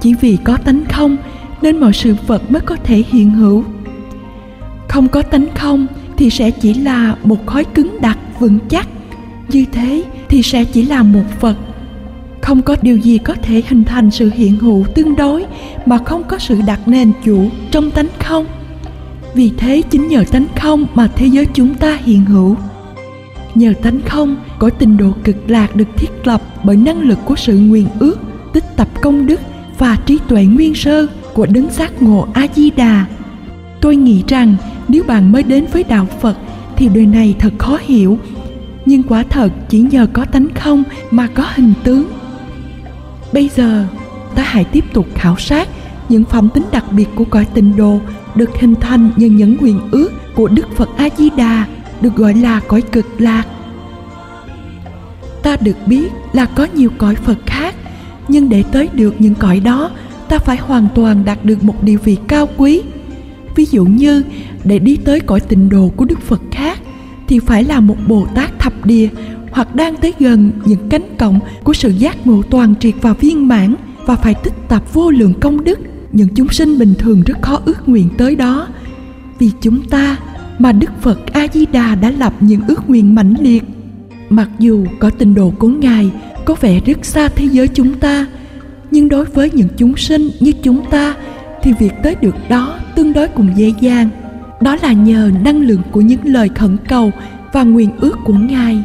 Chỉ 0.00 0.14
vì 0.14 0.38
có 0.44 0.56
tánh 0.56 0.84
không 0.84 1.16
nên 1.62 1.80
mọi 1.80 1.92
sự 1.92 2.16
vật 2.26 2.50
mới 2.50 2.60
có 2.60 2.76
thể 2.76 3.02
hiện 3.08 3.30
hữu. 3.30 3.64
Không 4.88 5.08
có 5.08 5.22
tánh 5.22 5.46
không 5.54 5.86
thì 6.16 6.30
sẽ 6.30 6.50
chỉ 6.50 6.74
là 6.74 7.16
một 7.24 7.46
khối 7.46 7.64
cứng 7.64 8.00
đặc 8.00 8.18
vững 8.38 8.58
chắc. 8.68 8.88
Như 9.48 9.64
thế 9.72 10.04
thì 10.28 10.42
sẽ 10.42 10.64
chỉ 10.64 10.82
là 10.82 11.02
một 11.02 11.24
vật. 11.40 11.56
Không 12.42 12.62
có 12.62 12.76
điều 12.82 12.96
gì 12.96 13.18
có 13.18 13.34
thể 13.42 13.62
hình 13.68 13.84
thành 13.84 14.10
sự 14.10 14.30
hiện 14.34 14.56
hữu 14.56 14.84
tương 14.94 15.16
đối 15.16 15.44
mà 15.86 15.98
không 15.98 16.22
có 16.28 16.38
sự 16.38 16.60
đặt 16.66 16.88
nền 16.88 17.12
chủ 17.24 17.50
trong 17.70 17.90
tánh 17.90 18.08
không. 18.18 18.46
Vì 19.34 19.52
thế 19.56 19.82
chính 19.90 20.08
nhờ 20.08 20.24
tánh 20.30 20.46
không 20.56 20.86
mà 20.94 21.08
thế 21.16 21.26
giới 21.26 21.46
chúng 21.46 21.74
ta 21.74 21.98
hiện 22.04 22.24
hữu 22.24 22.56
nhờ 23.58 23.72
tánh 23.82 24.00
không 24.06 24.36
có 24.58 24.70
tình 24.70 24.96
độ 24.96 25.12
cực 25.24 25.50
lạc 25.50 25.76
được 25.76 25.88
thiết 25.96 26.10
lập 26.24 26.42
bởi 26.64 26.76
năng 26.76 27.00
lực 27.00 27.18
của 27.24 27.36
sự 27.36 27.58
nguyện 27.58 27.86
ước, 27.98 28.18
tích 28.52 28.64
tập 28.76 28.88
công 29.02 29.26
đức 29.26 29.40
và 29.78 29.96
trí 30.06 30.18
tuệ 30.28 30.44
nguyên 30.44 30.74
sơ 30.74 31.06
của 31.34 31.46
đấng 31.46 31.70
giác 31.70 32.02
ngộ 32.02 32.28
a 32.34 32.46
di 32.54 32.70
đà 32.70 33.06
tôi 33.80 33.96
nghĩ 33.96 34.24
rằng 34.28 34.56
nếu 34.88 35.02
bạn 35.02 35.32
mới 35.32 35.42
đến 35.42 35.66
với 35.72 35.84
đạo 35.84 36.06
phật 36.20 36.36
thì 36.76 36.88
đời 36.88 37.06
này 37.06 37.34
thật 37.38 37.52
khó 37.58 37.78
hiểu, 37.82 38.18
nhưng 38.86 39.02
quả 39.02 39.22
thật 39.22 39.48
chỉ 39.68 39.80
nhờ 39.80 40.06
có 40.12 40.24
tánh 40.24 40.48
không 40.54 40.82
mà 41.10 41.26
có 41.26 41.46
hình 41.54 41.72
tướng. 41.84 42.04
Bây 43.32 43.48
giờ, 43.48 43.86
ta 44.34 44.42
hãy 44.42 44.64
tiếp 44.64 44.84
tục 44.92 45.06
khảo 45.14 45.36
sát 45.38 45.68
những 46.08 46.24
phẩm 46.24 46.48
tính 46.54 46.64
đặc 46.72 46.84
biệt 46.90 47.08
của 47.14 47.24
cõi 47.24 47.46
tịnh 47.54 47.76
độ 47.76 48.00
được 48.34 48.50
hình 48.60 48.74
thành 48.74 49.10
nhờ 49.16 49.26
những 49.26 49.56
nguyện 49.60 49.80
ước 49.90 50.10
của 50.34 50.48
Đức 50.48 50.66
Phật 50.76 50.88
A 50.96 51.08
Di 51.16 51.30
Đà 51.30 51.66
được 52.00 52.16
gọi 52.16 52.34
là 52.34 52.60
cõi 52.60 52.82
cực 52.82 53.20
lạc. 53.20 53.44
Ta 55.42 55.56
được 55.60 55.76
biết 55.86 56.12
là 56.32 56.46
có 56.46 56.66
nhiều 56.74 56.90
cõi 56.98 57.14
Phật 57.14 57.38
khác, 57.46 57.74
nhưng 58.28 58.48
để 58.48 58.64
tới 58.72 58.88
được 58.92 59.14
những 59.18 59.34
cõi 59.34 59.60
đó, 59.60 59.90
ta 60.28 60.38
phải 60.38 60.56
hoàn 60.56 60.88
toàn 60.94 61.24
đạt 61.24 61.44
được 61.44 61.64
một 61.64 61.82
địa 61.82 61.96
vị 61.96 62.16
cao 62.28 62.48
quý. 62.56 62.82
Ví 63.54 63.64
dụ 63.64 63.84
như 63.84 64.22
để 64.64 64.78
đi 64.78 64.96
tới 64.96 65.20
cõi 65.20 65.40
tịnh 65.40 65.68
độ 65.68 65.92
của 65.96 66.04
Đức 66.04 66.20
Phật 66.20 66.40
khác 66.50 66.78
thì 67.28 67.38
phải 67.38 67.64
là 67.64 67.80
một 67.80 67.96
Bồ 68.08 68.26
Tát 68.34 68.58
thập 68.58 68.86
địa 68.86 69.08
hoặc 69.50 69.74
đang 69.74 69.96
tới 69.96 70.14
gần 70.18 70.50
những 70.64 70.88
cánh 70.88 71.16
cổng 71.18 71.38
của 71.64 71.72
sự 71.72 71.88
giác 71.88 72.26
ngộ 72.26 72.42
toàn 72.50 72.74
triệt 72.80 72.94
và 73.00 73.12
viên 73.12 73.48
mãn 73.48 73.74
và 74.06 74.16
phải 74.16 74.34
tích 74.34 74.52
tập 74.68 74.82
vô 74.92 75.10
lượng 75.10 75.34
công 75.40 75.64
đức 75.64 75.78
những 76.12 76.28
chúng 76.34 76.48
sinh 76.48 76.78
bình 76.78 76.94
thường 76.98 77.22
rất 77.26 77.42
khó 77.42 77.60
ước 77.64 77.88
nguyện 77.88 78.08
tới 78.18 78.36
đó 78.36 78.68
vì 79.38 79.50
chúng 79.60 79.82
ta 79.82 80.16
mà 80.58 80.72
đức 80.72 80.90
phật 81.00 81.32
a 81.32 81.46
di 81.52 81.66
đà 81.66 81.94
đã 81.94 82.10
lập 82.10 82.32
những 82.40 82.60
ước 82.68 82.88
nguyện 82.90 83.14
mãnh 83.14 83.34
liệt. 83.40 83.64
Mặc 84.30 84.48
dù 84.58 84.86
có 84.98 85.10
tình 85.10 85.34
độ 85.34 85.52
của 85.58 85.68
ngài 85.68 86.10
có 86.44 86.54
vẻ 86.60 86.80
rất 86.80 87.04
xa 87.04 87.28
thế 87.28 87.44
giới 87.44 87.68
chúng 87.68 87.94
ta, 87.94 88.26
nhưng 88.90 89.08
đối 89.08 89.24
với 89.24 89.50
những 89.50 89.68
chúng 89.76 89.96
sinh 89.96 90.30
như 90.40 90.52
chúng 90.62 90.84
ta 90.90 91.14
thì 91.62 91.72
việc 91.78 91.92
tới 92.02 92.14
được 92.14 92.36
đó 92.48 92.78
tương 92.96 93.12
đối 93.12 93.28
cũng 93.28 93.48
dễ 93.56 93.72
dàng. 93.80 94.08
Đó 94.60 94.76
là 94.82 94.92
nhờ 94.92 95.30
năng 95.44 95.60
lượng 95.60 95.82
của 95.90 96.00
những 96.00 96.20
lời 96.24 96.48
khẩn 96.54 96.76
cầu 96.88 97.12
và 97.52 97.62
nguyện 97.62 97.90
ước 98.00 98.16
của 98.24 98.34
ngài. 98.34 98.82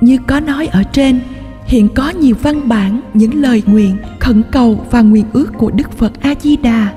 Như 0.00 0.18
có 0.26 0.40
nói 0.40 0.66
ở 0.66 0.82
trên, 0.82 1.20
hiện 1.66 1.88
có 1.94 2.10
nhiều 2.10 2.36
văn 2.42 2.68
bản 2.68 3.00
những 3.14 3.42
lời 3.42 3.62
nguyện, 3.66 3.96
khẩn 4.18 4.42
cầu 4.52 4.86
và 4.90 5.02
nguyện 5.02 5.24
ước 5.32 5.52
của 5.58 5.70
đức 5.70 5.92
phật 5.92 6.12
a 6.20 6.34
di 6.42 6.56
đà 6.56 6.92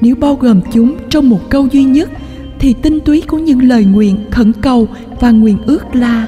nếu 0.00 0.14
bao 0.14 0.34
gồm 0.34 0.60
chúng 0.72 0.96
trong 1.10 1.28
một 1.28 1.50
câu 1.50 1.66
duy 1.66 1.84
nhất 1.84 2.10
thì 2.58 2.74
tinh 2.82 3.00
túy 3.00 3.22
của 3.26 3.38
những 3.38 3.62
lời 3.62 3.84
nguyện, 3.84 4.16
khẩn 4.30 4.52
cầu 4.52 4.88
và 5.20 5.30
nguyện 5.30 5.58
ước 5.66 5.94
là. 5.94 6.26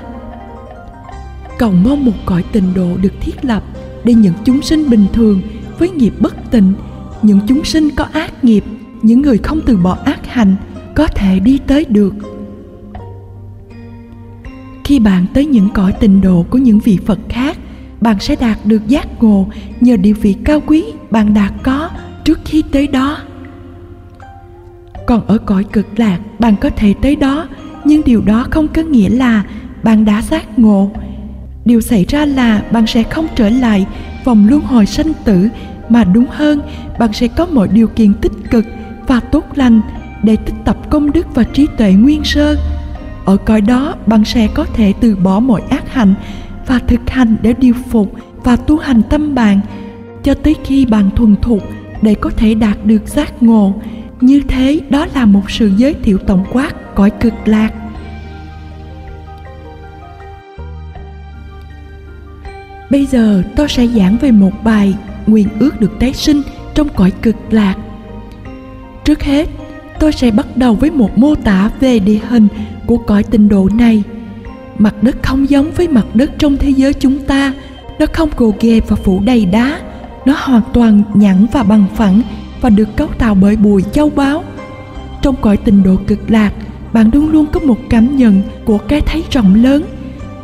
Cầu 1.58 1.72
mong 1.72 2.04
một 2.04 2.12
cõi 2.26 2.44
tình 2.52 2.75
độ 2.75 2.96
được 3.02 3.12
thiết 3.20 3.44
lập 3.44 3.62
để 4.04 4.14
những 4.14 4.34
chúng 4.44 4.62
sinh 4.62 4.90
bình 4.90 5.06
thường 5.12 5.40
với 5.78 5.90
nghiệp 5.90 6.14
bất 6.20 6.50
tịnh, 6.50 6.72
những 7.22 7.40
chúng 7.46 7.64
sinh 7.64 7.90
có 7.96 8.06
ác 8.12 8.44
nghiệp, 8.44 8.64
những 9.02 9.22
người 9.22 9.38
không 9.38 9.60
từ 9.66 9.76
bỏ 9.76 9.99
ác 10.04 10.26
hành 10.26 10.56
có 10.94 11.06
thể 11.06 11.40
đi 11.40 11.58
tới 11.66 11.84
được. 11.88 12.14
Khi 14.84 14.99
bạn 14.99 15.26
tới 15.34 15.46
những 15.46 15.68
cõi 15.75 15.92
tình 16.00 16.20
độ 16.20 16.46
của 16.50 16.58
những 16.58 16.78
vị 16.78 16.99
phật 17.06 17.18
khác, 17.28 17.58
bạn 18.00 18.16
sẽ 18.20 18.37
đạt 18.37 18.58
được 18.64 18.88
giác 18.88 19.22
ngộ 19.22 19.49
nhờ 19.80 19.96
địa 19.96 20.12
vị 20.12 20.37
cao 20.44 20.60
quý 20.66 20.84
bạn 21.10 21.34
đã 21.34 21.50
có 21.62 21.90
trước 22.25 22.38
khi 22.44 22.62
tới 22.72 22.87
đó 22.87 23.18
còn 25.10 25.26
ở 25.26 25.38
cõi 25.38 25.64
cực 25.64 25.86
lạc, 25.96 26.18
bạn 26.38 26.54
có 26.60 26.70
thể 26.76 26.94
tới 27.02 27.16
đó. 27.16 27.48
Nhưng 27.84 28.02
điều 28.04 28.20
đó 28.20 28.46
không 28.50 28.68
có 28.68 28.82
nghĩa 28.82 29.08
là 29.08 29.44
bạn 29.82 30.04
đã 30.04 30.22
giác 30.22 30.58
ngộ. 30.58 30.90
Điều 31.64 31.80
xảy 31.80 32.04
ra 32.08 32.24
là 32.24 32.62
bạn 32.70 32.86
sẽ 32.86 33.02
không 33.02 33.26
trở 33.36 33.48
lại 33.48 33.86
vòng 34.24 34.46
luân 34.48 34.60
hồi 34.60 34.86
sanh 34.86 35.12
tử. 35.24 35.48
Mà 35.88 36.04
đúng 36.04 36.26
hơn, 36.30 36.60
bạn 36.98 37.12
sẽ 37.12 37.28
có 37.28 37.46
mọi 37.46 37.68
điều 37.68 37.86
kiện 37.86 38.14
tích 38.14 38.32
cực 38.50 38.64
và 39.06 39.20
tốt 39.20 39.44
lành 39.54 39.80
để 40.22 40.36
tích 40.36 40.54
tập 40.64 40.90
công 40.90 41.12
đức 41.12 41.26
và 41.34 41.44
trí 41.44 41.66
tuệ 41.78 41.92
nguyên 41.92 42.24
sơ. 42.24 42.56
Ở 43.24 43.36
cõi 43.36 43.60
đó, 43.60 43.94
bạn 44.06 44.24
sẽ 44.24 44.48
có 44.54 44.64
thể 44.64 44.92
từ 45.00 45.16
bỏ 45.16 45.40
mọi 45.40 45.62
ác 45.70 45.92
hạnh 45.92 46.14
và 46.66 46.78
thực 46.78 47.10
hành 47.10 47.36
để 47.42 47.54
điều 47.58 47.74
phục 47.90 48.14
và 48.44 48.56
tu 48.56 48.76
hành 48.76 49.02
tâm 49.02 49.34
bạn 49.34 49.60
cho 50.22 50.34
tới 50.34 50.56
khi 50.64 50.86
bạn 50.86 51.10
thuần 51.16 51.36
thục 51.42 51.62
để 52.02 52.14
có 52.14 52.30
thể 52.36 52.54
đạt 52.54 52.76
được 52.84 53.08
giác 53.08 53.42
ngộ 53.42 53.74
như 54.20 54.42
thế, 54.48 54.80
đó 54.90 55.06
là 55.14 55.26
một 55.26 55.50
sự 55.50 55.70
giới 55.76 55.94
thiệu 55.94 56.18
tổng 56.18 56.44
quát, 56.52 56.94
cõi 56.94 57.10
cực 57.10 57.34
lạc. 57.44 57.70
Bây 62.90 63.06
giờ, 63.06 63.42
tôi 63.56 63.68
sẽ 63.68 63.86
giảng 63.86 64.16
về 64.20 64.30
một 64.30 64.52
bài 64.64 64.94
nguyện 65.26 65.48
ước 65.58 65.80
được 65.80 65.98
tái 66.00 66.12
sinh 66.12 66.42
trong 66.74 66.88
cõi 66.88 67.10
cực 67.22 67.36
lạc. 67.50 67.74
Trước 69.04 69.22
hết, 69.22 69.48
tôi 70.00 70.12
sẽ 70.12 70.30
bắt 70.30 70.46
đầu 70.56 70.74
với 70.74 70.90
một 70.90 71.18
mô 71.18 71.34
tả 71.34 71.70
về 71.80 71.98
địa 71.98 72.18
hình 72.28 72.48
của 72.86 72.96
cõi 72.96 73.22
tinh 73.22 73.48
độ 73.48 73.68
này. 73.74 74.02
Mặt 74.78 75.02
đất 75.02 75.16
không 75.22 75.50
giống 75.50 75.70
với 75.70 75.88
mặt 75.88 76.06
đất 76.14 76.30
trong 76.38 76.56
thế 76.56 76.70
giới 76.70 76.92
chúng 76.92 77.18
ta. 77.18 77.52
Nó 77.98 78.06
không 78.12 78.30
gồ 78.36 78.54
ghề 78.60 78.80
và 78.88 78.96
phủ 78.96 79.20
đầy 79.20 79.46
đá. 79.46 79.80
Nó 80.26 80.34
hoàn 80.38 80.62
toàn 80.72 81.02
nhẵn 81.14 81.46
và 81.52 81.62
bằng 81.62 81.86
phẳng 81.94 82.22
và 82.60 82.70
được 82.70 82.88
cấu 82.96 83.08
tạo 83.08 83.34
bởi 83.34 83.56
bụi 83.56 83.84
châu 83.92 84.10
báu 84.10 84.44
trong 85.22 85.36
cõi 85.40 85.56
tình 85.56 85.82
độ 85.82 85.96
cực 86.06 86.30
lạc, 86.30 86.52
bạn 86.92 87.10
luôn 87.12 87.30
luôn 87.30 87.46
có 87.52 87.60
một 87.60 87.78
cảm 87.88 88.16
nhận 88.16 88.42
của 88.64 88.78
cái 88.78 89.00
thấy 89.00 89.24
rộng 89.30 89.54
lớn. 89.54 89.82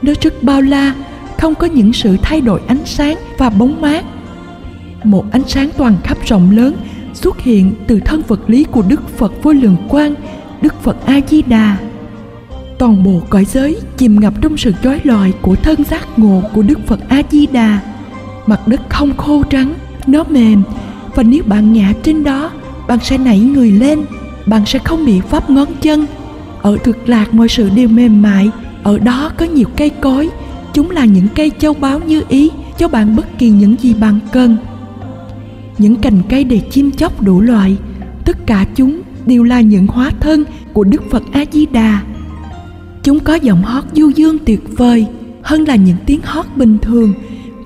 Nó 0.03 0.13
rất 0.21 0.43
bao 0.43 0.61
la, 0.61 0.95
không 1.41 1.55
có 1.55 1.67
những 1.67 1.93
sự 1.93 2.17
thay 2.23 2.41
đổi 2.41 2.61
ánh 2.67 2.85
sáng 2.85 3.17
và 3.39 3.51
bóng 3.51 3.81
mát. 3.81 4.05
Một 5.05 5.25
ánh 5.33 5.49
sáng 5.49 5.71
toàn 5.77 5.97
khắp 6.05 6.19
rộng 6.27 6.51
lớn 6.51 6.77
xuất 7.15 7.41
hiện 7.41 7.75
từ 7.87 8.01
thân 8.01 8.23
vật 8.29 8.41
lý 8.47 8.65
của 8.65 8.83
đức 8.89 9.09
phật 9.09 9.33
vô 9.43 9.53
lượng 9.53 9.77
quang, 9.89 10.15
đức 10.63 10.83
phật 10.83 11.07
a 11.07 11.21
di 11.29 11.43
đà 11.43 11.77
toàn 12.79 13.05
bộ 13.05 13.21
cõi 13.31 13.45
giới 13.45 13.77
chìm 13.97 14.21
ngập 14.21 14.35
trong 14.43 14.57
sự 14.57 14.73
chói 14.83 15.01
lọi 15.05 15.33
của 15.43 15.57
thân 15.57 15.85
giác 15.85 16.19
ngộ 16.19 16.43
của 16.55 16.63
đức 16.63 16.79
phật 16.87 17.01
a 17.09 17.23
di 17.31 17.47
đà 17.47 17.81
mặt 18.47 18.69
đất 18.69 18.81
không 18.89 19.17
khô 19.17 19.43
trắng, 19.51 19.75
nó 20.07 20.25
mềm 20.29 20.63
và 21.17 21.23
nếu 21.23 21.43
bạn 21.47 21.73
ngã 21.73 21.93
trên 22.03 22.25
đó, 22.25 22.51
bạn 22.89 22.99
sẽ 23.03 23.19
nảy 23.19 23.41
người 23.41 23.71
lên, 23.71 24.01
bạn 24.47 24.67
sẽ 24.67 24.79
không 24.79 25.07
bị 25.07 25.21
pháp 25.21 25.51
ngón 25.51 25.69
chân. 25.81 26.07
Ở 26.63 26.77
thực 26.85 27.09
lạc, 27.09 27.35
mọi 27.35 27.49
sự 27.49 27.71
đều 27.77 27.89
mềm 27.89 28.23
mại, 28.23 28.51
ở 28.83 28.99
đó 28.99 29.31
có 29.37 29.47
nhiều 29.47 29.69
cây 29.77 29.91
cối. 29.91 30.29
Chúng 30.75 30.91
là 30.91 31.05
những 31.05 31.27
cây 31.35 31.53
châu 31.59 31.75
báu 31.75 32.01
như 32.01 32.23
ý, 32.29 32.51
cho 32.79 32.89
bạn 32.89 33.17
bất 33.17 33.39
kỳ 33.39 33.51
những 33.51 33.77
gì 33.81 33.95
bạn 33.95 34.19
cần. 34.33 34.57
Những 35.79 35.97
cành 35.97 36.23
cây 36.29 36.45
đầy 36.45 36.63
chim 36.71 36.91
chóc 36.93 37.23
đủ 37.23 37.41
loại, 37.41 37.77
tất 38.25 38.47
cả 38.47 38.67
chúng 38.75 39.01
đều 39.27 39.43
là 39.43 39.61
những 39.61 39.87
hóa 39.87 40.11
thân 40.21 40.45
của 40.73 40.85
đức 40.85 41.03
phật 41.11 41.23
a 41.33 41.45
di 41.53 41.67
đà 41.67 42.03
chúng 43.07 43.21
có 43.21 43.35
giọng 43.35 43.63
hót 43.63 43.85
du 43.93 44.09
dương 44.09 44.39
tuyệt 44.39 44.61
vời, 44.77 45.07
hơn 45.43 45.65
là 45.65 45.77
những 45.77 45.97
tiếng 46.07 46.21
hót 46.25 46.47
bình 46.57 46.79
thường. 46.83 47.13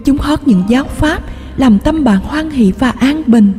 Chúng 0.04 0.19
hót 0.19 0.40
những 0.47 0.62
giáo 0.69 0.85
pháp 0.85 1.23
làm 1.61 1.79
tâm 1.79 2.05
bạn 2.05 2.21
hoan 2.23 2.50
hỷ 2.50 2.73
và 2.79 2.90
an 2.90 3.23
bình. 3.26 3.52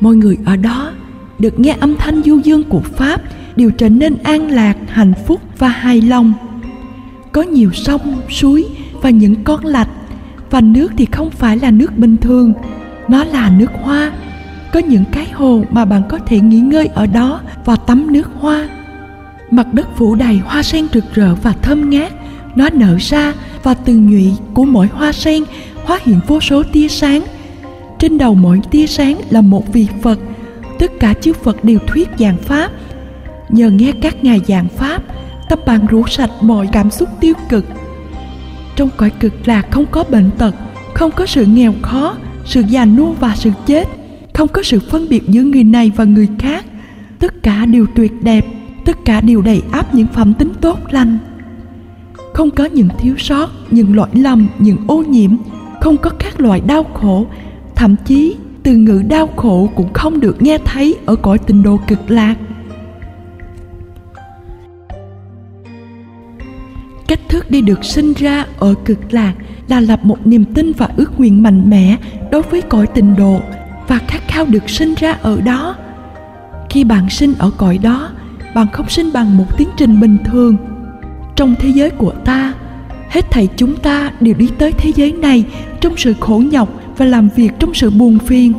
Mọi 0.00 0.16
người 0.16 0.38
ở 0.44 0.56
đó 0.56 0.90
được 1.38 1.60
nghe 1.60 1.76
âm 1.80 1.96
thanh 1.96 2.22
du 2.22 2.38
dương 2.38 2.64
của 2.64 2.80
pháp, 2.80 3.22
đều 3.56 3.70
trở 3.70 3.88
nên 3.88 4.16
an 4.22 4.50
lạc, 4.50 4.76
hạnh 4.88 5.12
phúc 5.26 5.40
và 5.58 5.68
hài 5.68 6.00
lòng. 6.00 6.32
Có 7.32 7.42
nhiều 7.42 7.72
sông, 7.72 8.20
suối 8.30 8.64
và 9.02 9.10
những 9.10 9.44
con 9.44 9.64
lạch, 9.64 9.88
và 10.50 10.60
nước 10.60 10.92
thì 10.96 11.06
không 11.12 11.30
phải 11.30 11.56
là 11.56 11.70
nước 11.70 11.98
bình 11.98 12.16
thường, 12.16 12.52
nó 13.08 13.24
là 13.24 13.50
nước 13.58 13.70
hoa. 13.82 14.12
Có 14.72 14.80
những 14.80 15.04
cái 15.12 15.26
hồ 15.32 15.64
mà 15.70 15.84
bạn 15.84 16.02
có 16.08 16.18
thể 16.18 16.40
nghỉ 16.40 16.60
ngơi 16.60 16.86
ở 16.86 17.06
đó 17.06 17.40
và 17.64 17.76
tắm 17.76 18.12
nước 18.12 18.30
hoa. 18.40 18.68
Mặt 19.50 19.74
đất 19.74 19.88
phủ 19.96 20.14
đầy 20.14 20.38
hoa 20.38 20.62
sen 20.62 20.86
rực 20.92 21.14
rỡ 21.14 21.34
và 21.34 21.52
thơm 21.62 21.90
ngát, 21.90 22.12
nó 22.56 22.68
nở 22.72 22.96
ra 23.00 23.32
và 23.62 23.74
từ 23.74 23.96
nhụy 23.96 24.32
của 24.54 24.64
mỗi 24.64 24.86
hoa 24.86 25.12
sen 25.12 25.44
hóa 25.88 25.98
hiện 26.04 26.20
vô 26.26 26.40
số 26.40 26.62
tia 26.72 26.88
sáng. 26.88 27.22
Trên 27.98 28.18
đầu 28.18 28.34
mỗi 28.34 28.60
tia 28.70 28.86
sáng 28.86 29.20
là 29.30 29.40
một 29.40 29.72
vị 29.72 29.86
phật. 30.02 30.18
Tất 30.78 30.92
cả 31.00 31.14
chư 31.20 31.32
phật 31.32 31.64
đều 31.64 31.78
thuyết 31.86 32.08
giảng 32.18 32.36
pháp. 32.36 32.72
Nhờ 33.48 33.70
nghe 33.70 33.92
các 34.02 34.24
ngài 34.24 34.40
giảng 34.48 34.68
pháp 34.68 35.02
tâm 35.48 35.58
bạn 35.66 35.86
rũ 35.86 36.06
sạch 36.06 36.30
mọi 36.40 36.68
cảm 36.72 36.90
xúc 36.90 37.08
tiêu 37.20 37.34
cực. 37.48 37.64
Trong 38.76 38.88
cõi 38.96 39.10
cực 39.20 39.32
lạc 39.48 39.66
không 39.70 39.86
có 39.90 40.04
bệnh 40.10 40.30
tật, 40.38 40.54
không 40.94 41.10
có 41.10 41.26
sự 41.26 41.46
nghèo 41.46 41.74
khó, 41.82 42.16
sự 42.44 42.60
già 42.68 42.84
nua 42.84 43.12
và 43.12 43.34
sự 43.36 43.50
chết, 43.66 43.88
không 44.34 44.48
có 44.48 44.62
sự 44.62 44.80
phân 44.90 45.08
biệt 45.08 45.22
giữa 45.28 45.42
người 45.42 45.64
này 45.64 45.92
và 45.96 46.04
người 46.04 46.28
khác. 46.38 46.64
Tất 47.18 47.42
cả 47.42 47.66
đều 47.66 47.86
tuyệt 47.94 48.12
đẹp, 48.22 48.46
tất 48.84 48.96
cả 49.04 49.20
đều 49.20 49.42
đầy 49.42 49.62
áp 49.72 49.94
những 49.94 50.06
phẩm 50.06 50.34
tính 50.34 50.52
tốt 50.60 50.78
lành. 50.90 51.18
Không 52.34 52.50
có 52.50 52.64
những 52.64 52.88
thiếu 52.98 53.14
sót, 53.18 53.50
những 53.70 53.96
lỗi 53.96 54.08
lầm, 54.12 54.48
những 54.58 54.76
ô 54.86 55.02
nhiễm 55.08 55.36
không 55.80 55.96
có 55.96 56.10
các 56.10 56.40
loại 56.40 56.60
đau 56.60 56.84
khổ. 56.94 57.26
Thậm 57.74 57.96
chí, 58.04 58.36
từ 58.62 58.76
ngữ 58.76 59.02
đau 59.08 59.26
khổ 59.36 59.70
cũng 59.74 59.92
không 59.92 60.20
được 60.20 60.42
nghe 60.42 60.58
thấy 60.64 60.96
ở 61.06 61.16
cõi 61.16 61.38
tình 61.38 61.62
độ 61.62 61.80
cực 61.86 62.10
lạc. 62.10 62.34
Cách 67.06 67.20
thức 67.28 67.50
đi 67.50 67.60
được 67.60 67.84
sinh 67.84 68.12
ra 68.12 68.46
ở 68.58 68.74
cực 68.84 69.12
lạc 69.12 69.32
là 69.68 69.80
lập 69.80 70.00
một 70.02 70.26
niềm 70.26 70.44
tin 70.44 70.72
và 70.72 70.88
ước 70.96 71.18
nguyện 71.18 71.42
mạnh 71.42 71.70
mẽ 71.70 71.96
đối 72.30 72.42
với 72.42 72.62
cõi 72.62 72.86
tình 72.86 73.16
độ 73.16 73.40
và 73.88 73.98
khát 74.08 74.28
khao 74.28 74.44
được 74.44 74.70
sinh 74.70 74.94
ra 74.94 75.18
ở 75.22 75.40
đó. 75.40 75.76
Khi 76.70 76.84
bạn 76.84 77.10
sinh 77.10 77.34
ở 77.38 77.50
cõi 77.56 77.78
đó, 77.78 78.10
bạn 78.54 78.66
không 78.72 78.88
sinh 78.88 79.12
bằng 79.12 79.36
một 79.36 79.58
tiến 79.58 79.68
trình 79.76 80.00
bình 80.00 80.18
thường. 80.24 80.56
Trong 81.36 81.54
thế 81.60 81.68
giới 81.68 81.90
của 81.90 82.12
ta 82.24 82.47
hết 83.08 83.30
thảy 83.30 83.48
chúng 83.56 83.76
ta 83.76 84.12
đều 84.20 84.34
đi 84.34 84.48
tới 84.58 84.72
thế 84.72 84.92
giới 84.96 85.12
này 85.12 85.44
trong 85.80 85.96
sự 85.96 86.14
khổ 86.20 86.42
nhọc 86.50 86.68
và 86.96 87.04
làm 87.04 87.28
việc 87.36 87.52
trong 87.58 87.74
sự 87.74 87.90
buồn 87.90 88.18
phiền. 88.18 88.52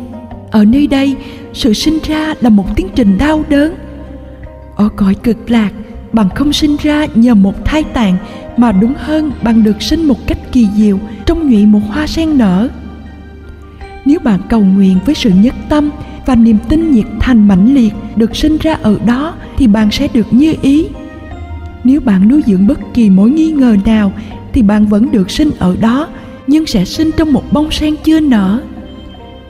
Ở 0.52 0.66
nơi 0.66 0.88
đây, 0.88 1.16
sự 1.54 1.74
sinh 1.74 2.00
ra 2.04 2.34
là 2.42 2.50
một 2.50 2.76
tiến 2.76 2.88
trình 2.96 3.18
đau 3.18 3.44
đớn. 3.50 3.76
Ở 4.76 4.90
cõi 4.96 5.16
cực 5.16 5.52
lạc 5.52 5.72
bạn 6.14 6.30
không 6.36 6.54
sinh 6.54 6.76
ra 6.84 7.06
nhờ 7.16 7.36
một 7.36 7.66
thai 7.66 7.84
tạng 7.84 8.18
mà 8.58 8.72
đúng 8.72 8.94
hơn 8.98 9.32
bạn 9.44 9.64
được 9.64 9.82
sinh 9.82 10.08
một 10.08 10.28
cách 10.28 10.38
kỳ 10.52 10.68
diệu 10.76 11.00
trong 11.26 11.50
nhụy 11.50 11.66
một 11.66 11.80
hoa 11.88 12.08
sen 12.08 12.38
nở. 12.38 12.70
Nếu 14.06 14.20
bạn 14.20 14.40
cầu 14.50 14.62
nguyện 14.62 14.98
với 15.06 15.16
sự 15.16 15.32
nhất 15.42 15.56
tâm 15.70 15.90
và 16.26 16.36
niềm 16.36 16.58
tin 16.70 16.92
nhiệt 16.92 17.06
thành 17.20 17.48
mãnh 17.48 17.74
liệt 17.74 17.94
được 18.16 18.36
sinh 18.36 18.58
ra 18.62 18.78
ở 18.82 18.98
đó 19.06 19.34
thì 19.58 19.68
bạn 19.68 19.92
sẽ 19.92 20.08
được 20.14 20.34
như 20.34 20.54
ý. 20.62 20.88
Nếu 21.84 22.02
bạn 22.02 22.28
nuôi 22.28 22.44
dưỡng 22.48 22.68
bất 22.68 22.80
kỳ 22.94 23.10
mối 23.10 23.30
nghi 23.30 23.52
ngờ 23.52 23.76
nào 23.86 24.12
thì 24.54 24.62
bạn 24.62 24.86
vẫn 24.86 25.12
được 25.12 25.32
sinh 25.32 25.52
ở 25.60 25.76
đó, 25.82 26.08
nhưng 26.48 26.66
sẽ 26.66 26.86
sinh 26.86 27.12
trong 27.18 27.34
một 27.34 27.44
bông 27.54 27.72
sen 27.72 27.96
chưa 28.04 28.20
nở. 28.20 28.60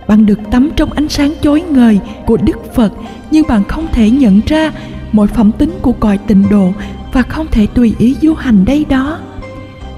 Bạn 0.07 0.25
được 0.25 0.39
tắm 0.51 0.69
trong 0.75 0.91
ánh 0.91 1.09
sáng 1.09 1.33
chói 1.41 1.61
ngời 1.61 1.99
của 2.25 2.37
đức 2.37 2.73
phật, 2.75 2.93
nhưng 3.31 3.47
bạn 3.47 3.63
không 3.63 3.87
thể 3.91 4.09
nhận 4.09 4.41
ra 4.45 4.71
mọi 5.11 5.27
phẩm 5.27 5.51
tính 5.51 5.71
của 5.81 5.91
cõi 5.91 6.17
tịnh 6.17 6.43
độ 6.49 6.73
và 7.13 7.21
không 7.21 7.47
thể 7.51 7.67
tùy 7.67 7.95
ý 7.99 8.15
du 8.21 8.33
hành 8.33 8.65
đây 8.65 8.85
đó. 8.89 9.19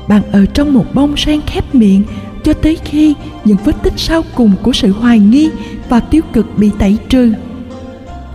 Bạn 0.08 0.22
ở 0.32 0.46
trong 0.46 0.74
một 0.74 0.86
bông 0.94 1.18
sen 1.18 1.42
khép 1.48 1.76
miệng 1.76 2.04
cho 2.44 2.54
tới 2.54 2.78
khi 2.86 3.14
những 3.46 3.58
vết 3.66 3.84
tích 3.84 3.94
sau 3.98 4.24
cùng 4.36 4.52
của 4.64 4.74
sự 4.74 4.92
hoài 4.92 5.20
nghi 5.20 5.50
và 5.90 6.00
tiêu 6.00 6.22
cực 6.34 6.58
bị 6.58 6.72
tẩy 6.80 6.98
trừ. 7.10 7.34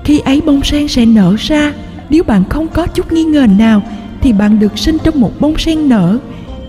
Khi 0.04 0.18
ấy 0.18 0.40
bông 0.46 0.62
sen 0.62 0.88
sẽ 0.88 1.06
nở 1.06 1.34
ra, 1.38 1.72
nếu 2.10 2.22
bạn 2.22 2.44
không 2.48 2.68
có 2.68 2.86
chút 2.86 3.12
nghi 3.12 3.24
ngờ 3.24 3.46
nào 3.58 3.82
thì 4.20 4.32
bạn 4.32 4.58
được 4.58 4.78
sinh 4.78 4.96
trong 5.04 5.20
một 5.20 5.40
bông 5.40 5.58
sen 5.58 5.88
nở 5.88 6.18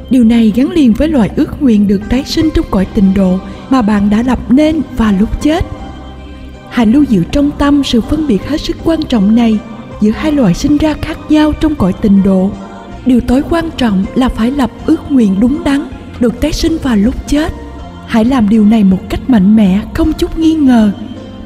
điều 0.10 0.24
này 0.24 0.54
gắn 0.56 0.72
liền 0.72 0.94
với 0.94 1.08
loại 1.08 1.30
ước 1.36 1.62
nguyện 1.62 1.88
được 1.88 2.02
tái 2.10 2.24
sinh 2.26 2.50
trong 2.56 2.66
cõi 2.72 2.88
tình 2.94 3.14
độ 3.16 3.40
mà 3.70 3.82
bạn 3.82 4.10
đã 4.10 4.24
lập 4.24 4.40
nên 4.52 4.82
vào 4.98 5.14
lúc 5.20 5.42
chết. 5.42 5.66
Hãy 6.70 6.86
lưu 6.86 7.04
giữ 7.04 7.24
trong 7.32 7.52
tâm 7.58 7.84
sự 7.84 8.02
phân 8.02 8.28
biệt 8.28 8.50
hết 8.50 8.62
sức 8.62 8.78
quan 8.84 9.04
trọng 9.04 9.36
này 9.36 9.60
giữa 10.02 10.12
hai 10.12 10.32
loại 10.32 10.54
sinh 10.54 10.78
ra 10.78 10.94
khác 11.02 11.18
nhau 11.30 11.52
trong 11.52 11.76
cõi 11.76 11.94
tình 12.02 12.24
độ. 12.24 12.52
Điều 13.06 13.22
tối 13.22 13.42
quan 13.50 13.70
trọng 13.78 14.06
là 14.16 14.30
phải 14.30 14.52
lập 14.52 14.72
ước 14.86 15.12
nguyện 15.12 15.36
đúng 15.40 15.64
đắn, 15.64 15.88
được 16.20 16.42
tái 16.42 16.54
sinh 16.54 16.78
vào 16.84 16.96
lúc 16.96 17.28
chết. 17.28 17.54
Hãy 18.08 18.26
làm 18.26 18.50
điều 18.50 18.66
này 18.66 18.84
một 18.84 19.10
cách 19.10 19.30
mạnh 19.30 19.56
mẽ, 19.56 19.82
không 19.94 20.14
chút 20.14 20.40
nghi 20.40 20.54
ngờ. 20.54 20.92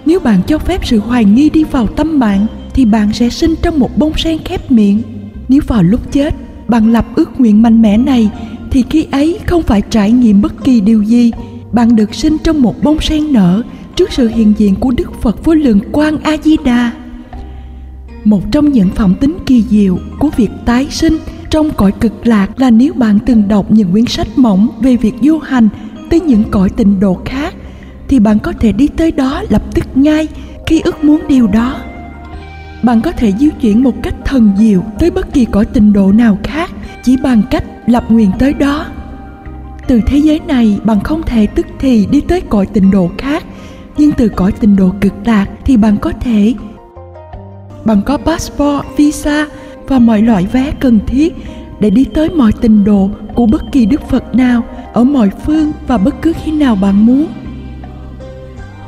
Nếu 0.06 0.20
bạn 0.20 0.42
cho 0.48 0.58
phép 0.58 0.86
sự 0.86 1.00
hoài 1.00 1.26
nghi 1.26 1.50
đi 1.50 1.64
vào 1.64 1.88
tâm 1.88 2.20
bạn, 2.20 2.48
thì 2.74 2.86
bạn 2.86 3.14
sẽ 3.14 3.30
sinh 3.30 3.56
trong 3.62 3.80
một 3.80 3.98
bông 3.98 4.18
sen 4.18 4.38
khép 4.46 4.72
miệng. 4.72 5.02
Nếu 5.48 5.62
vào 5.68 5.84
lúc 5.84 6.12
chết, 6.12 6.36
bạn 6.68 6.92
lập 6.92 7.06
ước 7.16 7.40
nguyện 7.40 7.62
mạnh 7.62 7.82
mẽ 7.82 7.98
này 7.98 8.30
thì 8.72 8.84
khi 8.90 9.08
ấy 9.12 9.40
không 9.48 9.64
phải 9.64 9.82
trải 9.90 10.12
nghiệm 10.12 10.42
bất 10.42 10.64
kỳ 10.64 10.82
điều 10.82 11.04
gì. 11.04 11.32
Bạn 11.72 11.96
được 11.96 12.16
sinh 12.16 12.38
trong 12.44 12.62
một 12.62 12.84
bông 12.84 13.00
sen 13.00 13.34
nở 13.34 13.64
trước 13.96 14.12
sự 14.14 14.28
hiện 14.28 14.54
diện 14.58 14.76
của 14.76 14.92
đức 14.92 15.22
phật 15.22 15.46
vô 15.46 15.54
lượng 15.54 15.80
quang 15.92 16.18
a 16.24 16.38
di 16.44 16.58
đà 16.66 16.92
một 18.24 18.52
trong 18.52 18.72
những 18.72 18.90
phẩm 18.90 19.16
tính 19.20 19.38
kỳ 19.46 19.64
diệu 19.70 19.98
của 20.20 20.30
việc 20.38 20.50
tái 20.66 20.88
sinh 20.90 21.18
trong 21.50 21.72
cõi 21.72 21.92
cực 21.92 22.28
lạc 22.28 22.60
là 22.60 22.72
nếu 22.72 22.94
bạn 22.94 23.20
từng 23.26 23.48
đọc 23.48 23.72
những 23.72 23.92
quyển 23.92 24.06
sách 24.06 24.28
mỏng 24.36 24.68
về 24.80 24.96
việc 24.96 25.14
du 25.22 25.38
hành 25.38 25.70
tới 26.10 26.20
những 26.20 26.44
cõi 26.52 26.70
tịnh 26.70 27.00
độ 27.00 27.22
khác, 27.26 27.54
thì 28.08 28.20
bạn 28.20 28.40
có 28.40 28.54
thể 28.60 28.72
đi 28.72 28.88
tới 28.88 29.12
đó 29.12 29.44
lập 29.50 29.64
tức 29.74 29.86
ngay 29.96 30.28
khi 30.68 30.82
ước 30.82 31.04
muốn 31.04 31.22
điều 31.28 31.48
đó. 31.48 31.78
Bạn 32.84 33.02
có 33.02 33.12
thể 33.12 33.34
di 33.40 33.50
chuyển 33.62 33.84
một 33.84 33.94
cách 34.04 34.16
thần 34.26 34.52
diệu 34.58 34.84
tới 35.00 35.12
bất 35.12 35.34
kỳ 35.34 35.46
cõi 35.46 35.66
tịnh 35.66 35.94
độ 35.94 36.12
nào 36.12 36.38
khác 36.44 36.72
chỉ 37.04 37.18
bằng 37.18 37.42
cách 37.50 37.64
lập 37.86 38.12
nguyện 38.12 38.32
tới 38.40 38.54
đó. 38.54 38.86
Từ 39.88 40.02
thế 40.08 40.18
giới 40.18 40.40
này, 40.40 40.80
bạn 40.84 41.00
không 41.00 41.24
thể 41.24 41.48
tức 41.48 41.66
thì 41.80 42.08
đi 42.12 42.22
tới 42.22 42.42
cõi 42.42 42.66
tịnh 42.66 42.92
độ 42.92 43.10
khác, 43.18 43.44
nhưng 43.98 44.12
từ 44.12 44.30
cõi 44.30 44.52
tịnh 44.52 44.76
độ 44.76 44.90
cực 45.02 45.14
lạc 45.26 45.46
thì 45.66 45.78
bạn 45.78 45.98
có 45.98 46.12
thể. 46.22 46.54
Bạn 47.86 48.02
có 48.06 48.18
passport, 48.18 48.86
visa 48.98 49.48
và 49.88 50.00
mọi 50.00 50.22
loại 50.22 50.48
vé 50.52 50.72
cần 50.80 51.00
thiết 51.08 51.34
để 51.80 51.90
đi 51.90 52.04
tới 52.04 52.30
mọi 52.30 52.52
tình 52.62 52.84
độ 52.84 53.10
của 53.36 53.46
bất 53.46 53.72
kỳ 53.72 53.86
đức 53.86 54.02
phật 54.10 54.36
nào, 54.36 54.64
ở 54.94 55.04
mọi 55.04 55.30
phương 55.46 55.72
và 55.88 55.98
bất 55.98 56.22
cứ 56.22 56.34
khi 56.44 56.52
nào 56.52 56.76
bạn 56.76 57.06
muốn. 57.06 57.28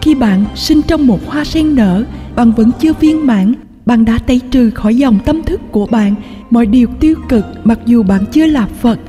Khi 0.01 0.15
bạn 0.15 0.45
sinh 0.55 0.81
trong 0.81 1.07
một 1.07 1.19
hoa 1.27 1.43
sen 1.45 1.75
nở, 1.75 2.03
bạn 2.35 2.51
vẫn 2.51 2.71
chưa 2.79 2.93
viên 2.93 3.27
mãn 3.27 3.53
bạn 3.85 4.05
đã 4.05 4.19
tẩy 4.27 4.41
trừ 4.51 4.69
khỏi 4.69 4.95
dòng 4.95 5.19
tâm 5.25 5.43
thức 5.43 5.61
của 5.71 5.85
bạn, 5.85 6.15
mọi 6.49 6.65
điều 6.65 6.87
tiêu 6.99 7.15
cực, 7.29 7.45
mặc 7.63 7.79
dù 7.85 8.03
bạn 8.03 8.25
chưa 8.31 8.45
là 8.45 8.65
phật, 8.65 8.99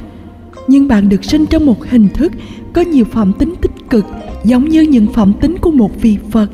nhưng 0.69 0.89
bạn 0.89 1.09
được 1.09 1.25
sinh 1.25 1.47
trong 1.47 1.67
một 1.67 1.85
hình 1.91 2.09
thức 2.15 2.33
có 2.73 2.83
nhiều 2.83 3.05
phẩm 3.05 3.33
tính 3.39 3.55
tích 3.63 3.91
cực, 3.91 4.07
giống 4.45 4.69
như 4.69 4.83
những 4.83 5.07
phẩm 5.07 5.33
tính 5.41 5.57
của 5.61 5.71
một 5.71 6.01
vị 6.01 6.19
phật. 6.31 6.51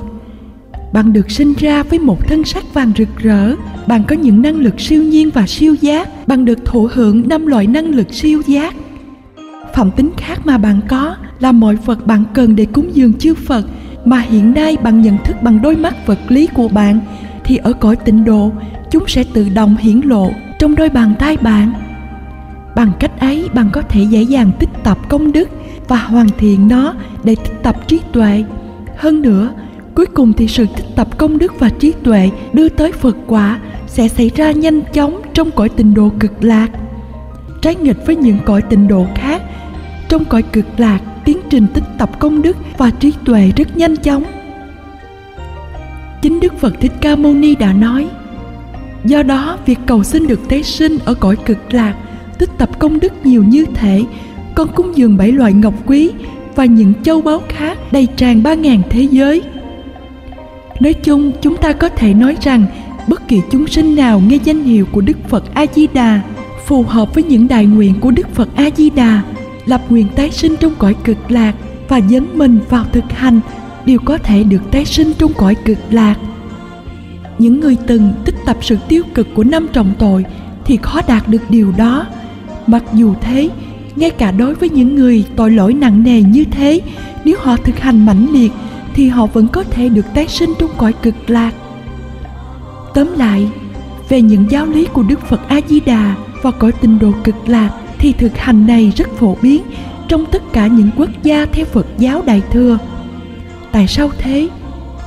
Bạn 0.92 1.12
được 1.12 1.30
sinh 1.30 1.54
ra 1.59 1.83
với 1.83 1.98
một 1.98 2.28
thân 2.28 2.44
sắc 2.44 2.74
vàng 2.74 2.92
rực 2.98 3.09
rỡ, 3.18 3.54
bạn 3.87 4.04
có 4.09 4.16
những 4.16 4.42
năng 4.42 4.56
lực 4.56 4.80
siêu 4.80 5.02
nhiên 5.02 5.30
và 5.35 5.46
siêu 5.46 5.74
giác, 5.80 6.28
bạn 6.28 6.44
được 6.44 6.64
thụ 6.64 6.88
hưởng 6.92 7.28
năm 7.28 7.46
loại 7.46 7.66
năng 7.66 7.87
lực 7.94 8.14
siêu 8.14 8.42
giác. 8.46 8.74
Phẩm 9.74 9.90
tính 9.96 10.11
khác 10.16 10.46
mà 10.46 10.59
bạn 10.59 10.80
có 10.88 11.16
là 11.40 11.52
mọi 11.52 11.76
vật 11.76 12.06
bạn 12.06 12.24
cần 12.35 12.56
để 12.56 12.64
cúng 12.64 12.90
dường 12.92 13.14
chư 13.14 13.35
phật, 13.35 13.66
mà 14.04 14.20
hiện 14.20 14.54
nay 14.54 14.76
bạn 14.83 15.02
nhận 15.02 15.16
thức 15.24 15.37
bằng 15.42 15.62
đôi 15.62 15.76
mắt 15.76 16.06
vật 16.06 16.18
lý 16.28 16.46
của 16.46 16.68
bạn 16.68 17.00
thì 17.44 17.57
ở 17.57 17.72
cõi 17.72 17.96
tịnh 17.96 18.24
độ, 18.24 18.53
chúng 18.90 19.05
sẽ 19.09 19.24
tự 19.35 19.48
động 19.48 19.76
hiển 19.76 20.00
lộ 20.05 20.31
trong 20.59 20.74
đôi 20.74 20.88
bàn 20.88 21.14
tay 21.18 21.37
bạn. 21.37 21.72
Bằng 22.76 22.92
cách 22.98 23.20
ấy, 23.20 23.48
bạn 23.55 23.70
có 23.72 23.83
thể 23.83 24.03
dễ 24.03 24.22
dàng 24.22 24.50
tích 24.59 24.68
tập 24.85 24.98
công 25.09 25.33
đức 25.33 25.48
và 25.88 25.96
hoàn 25.96 26.29
thiện 26.38 26.68
nó 26.68 26.94
để 27.24 27.35
tích 27.35 27.62
tập 27.62 27.76
trí 27.88 28.00
tuệ. 28.12 28.44
Hơn 28.96 29.22
nữa, 29.22 29.50
cuối 29.94 30.07
cùng 30.07 30.33
thì 30.33 30.48
sự 30.48 30.66
tích 30.76 30.87
tập 30.96 31.18
công 31.18 31.38
đức 31.38 31.59
và 31.59 31.68
trí 31.68 31.92
tuệ 32.03 32.31
đưa 32.53 32.68
tới 32.68 32.92
phật 32.92 33.16
quả 33.26 33.59
sẽ 33.87 34.09
xảy 34.09 34.31
ra 34.37 34.53
nhanh 34.53 34.81
chóng 34.92 35.20
trong 35.35 35.50
cõi 35.50 35.68
tịnh 35.68 35.94
độ 35.94 36.11
cực 36.20 36.44
lạc. 36.44 36.68
Trái 37.62 37.74
nghịch 37.74 38.07
với 38.07 38.16
những 38.16 38.38
cõi 38.44 38.62
tịnh 38.62 38.88
độ 38.88 39.07
khác, 39.14 39.42
trong 40.09 40.24
cõi 40.24 40.42
cực 40.42 40.66
lạc, 40.76 41.00
tiến 41.24 41.38
trình 41.50 41.66
tích 41.74 41.85
tập 41.98 42.11
công 42.18 42.42
đức 42.42 42.57
và 42.79 42.90
trí 42.90 43.12
tuệ 43.24 43.53
rất 43.57 43.76
nhanh 43.76 43.96
chóng 43.96 44.24
chính 46.31 46.40
đức 46.40 46.59
phật 46.59 46.81
thích 46.81 46.93
ca 47.01 47.16
mâu 47.16 47.35
ni 47.35 47.55
đã 47.55 47.73
nói. 47.73 48.07
Do 49.05 49.23
đó, 49.23 49.59
việc 49.66 49.79
cầu 49.87 50.05
xin 50.05 50.27
được 50.27 50.49
tế 50.49 50.62
sinh 50.62 50.99
ở 51.05 51.14
cõi 51.14 51.37
cực 51.37 51.75
lạc, 51.75 51.95
tích 52.38 52.51
tập 52.59 52.79
công 52.79 53.01
đức 53.01 53.12
nhiều 53.27 53.45
như 53.45 53.64
thể 53.75 54.05
con 54.55 54.69
cúng 54.75 54.93
dường 54.95 55.16
bảy 55.16 55.33
loại 55.33 55.53
ngọc 55.53 55.75
quý 55.87 56.11
và 56.55 56.64
những 56.64 56.93
châu 57.03 57.23
báu 57.23 57.43
khác 57.49 57.79
đầy 57.93 58.09
tràn 58.16 58.43
ba 58.43 58.55
ngàn 58.55 58.83
thế 58.90 59.03
giới. 59.11 59.43
Nói 60.81 60.93
chung, 60.93 61.33
chúng 61.43 61.57
ta 61.57 61.73
có 61.73 61.88
thể 61.88 62.14
nói 62.14 62.37
rằng, 62.40 62.66
bất 63.09 63.29
kỳ 63.29 63.40
chúng 63.51 63.66
sinh 63.66 63.97
nào 63.97 64.23
nghe 64.29 64.37
danh 64.45 64.62
hiệu 64.62 64.87
của 64.93 65.01
đức 65.01 65.29
phật 65.29 65.55
a 65.55 65.66
di 65.75 65.87
đà 65.87 66.21
phù 66.66 66.83
hợp 66.83 67.14
với 67.14 67.25
những 67.25 67.49
đại 67.49 67.66
nguyện 67.66 67.95
của 68.01 68.11
đức 68.11 68.35
phật 68.35 68.49
a 68.55 68.71
di 68.77 68.90
đà 68.90 69.23
lập 69.66 69.83
nguyện 69.88 70.07
tái 70.16 70.31
sinh 70.31 70.57
trong 70.61 70.75
cõi 70.79 70.95
cực 71.05 71.31
lạc 71.31 71.55
và 71.88 72.01
dấn 72.11 72.27
mình 72.35 72.59
vào 72.69 72.85
thực 72.93 73.12
hành 73.12 73.40
đều 73.87 73.99
có 74.05 74.19
thể 74.19 74.43
được 74.43 74.62
tái 74.71 74.85
sinh 74.85 75.12
trong 75.19 75.33
cõi 75.33 75.55
cực 75.55 75.79
lạc. 75.90 76.16
Những 77.38 77.61
người 77.61 77.77
từng 77.87 78.12
tích 78.25 78.35
tập 78.47 78.57
sự 78.61 78.77
tiêu 78.88 79.03
cực 79.14 79.29
của 79.35 79.45
năm 79.45 79.66
trọng 79.73 79.93
tội 79.99 80.25
thì 80.64 80.77
khó 80.77 81.01
đạt 81.09 81.29
được 81.29 81.43
điều 81.51 81.73
đó. 81.73 82.07
Mặc 82.66 82.83
dù 82.95 83.14
thế, 83.21 83.51
ngay 83.97 84.11
cả 84.11 84.31
đối 84.31 84.55
với 84.55 84.69
những 84.69 84.95
người 84.97 85.25
tội 85.37 85.51
lỗi 85.51 85.75
nặng 85.75 86.03
nề 86.03 86.23
như 86.23 86.45
thế, 86.45 86.81
nếu 87.25 87.37
họ 87.40 87.57
thực 87.57 87.79
hành 87.81 88.07
mãnh 88.07 88.27
liệt 88.33 88.53
thì 88.95 89.09
họ 89.09 89.27
vẫn 89.27 89.49
có 89.49 89.62
thể 89.62 89.88
được 89.88 90.07
tái 90.14 90.29
sinh 90.29 90.51
trong 90.59 90.71
cõi 90.77 90.93
cực 90.93 91.31
lạc. 91.31 91.53
Tóm 92.95 93.09
lại, 93.19 93.49
về 94.09 94.23
những 94.23 94.47
giáo 94.51 94.66
lý 94.66 94.87
của 94.93 95.03
đức 95.03 95.21
phật 95.21 95.49
a 95.49 95.61
di 95.69 95.81
đà 95.81 96.14
và 96.43 96.51
cõi 96.51 96.73
tinh 96.73 96.99
độ 96.99 97.12
cực 97.25 97.49
lạc 97.49 97.71
thì 97.99 98.12
thực 98.12 98.38
hành 98.38 98.66
này 98.66 98.93
rất 98.97 99.09
phổ 99.19 99.37
biến 99.43 99.62
trong 100.09 100.27
tất 100.27 100.43
cả 100.53 100.66
những 100.66 100.90
quốc 100.97 101.11
gia 101.23 101.47
theo 101.47 101.64
phật 101.64 101.87
giáo 101.99 102.23
đại 102.27 102.43
thừa 102.53 102.79
tại 103.72 103.87
sao 103.87 104.11
thế? 104.18 104.48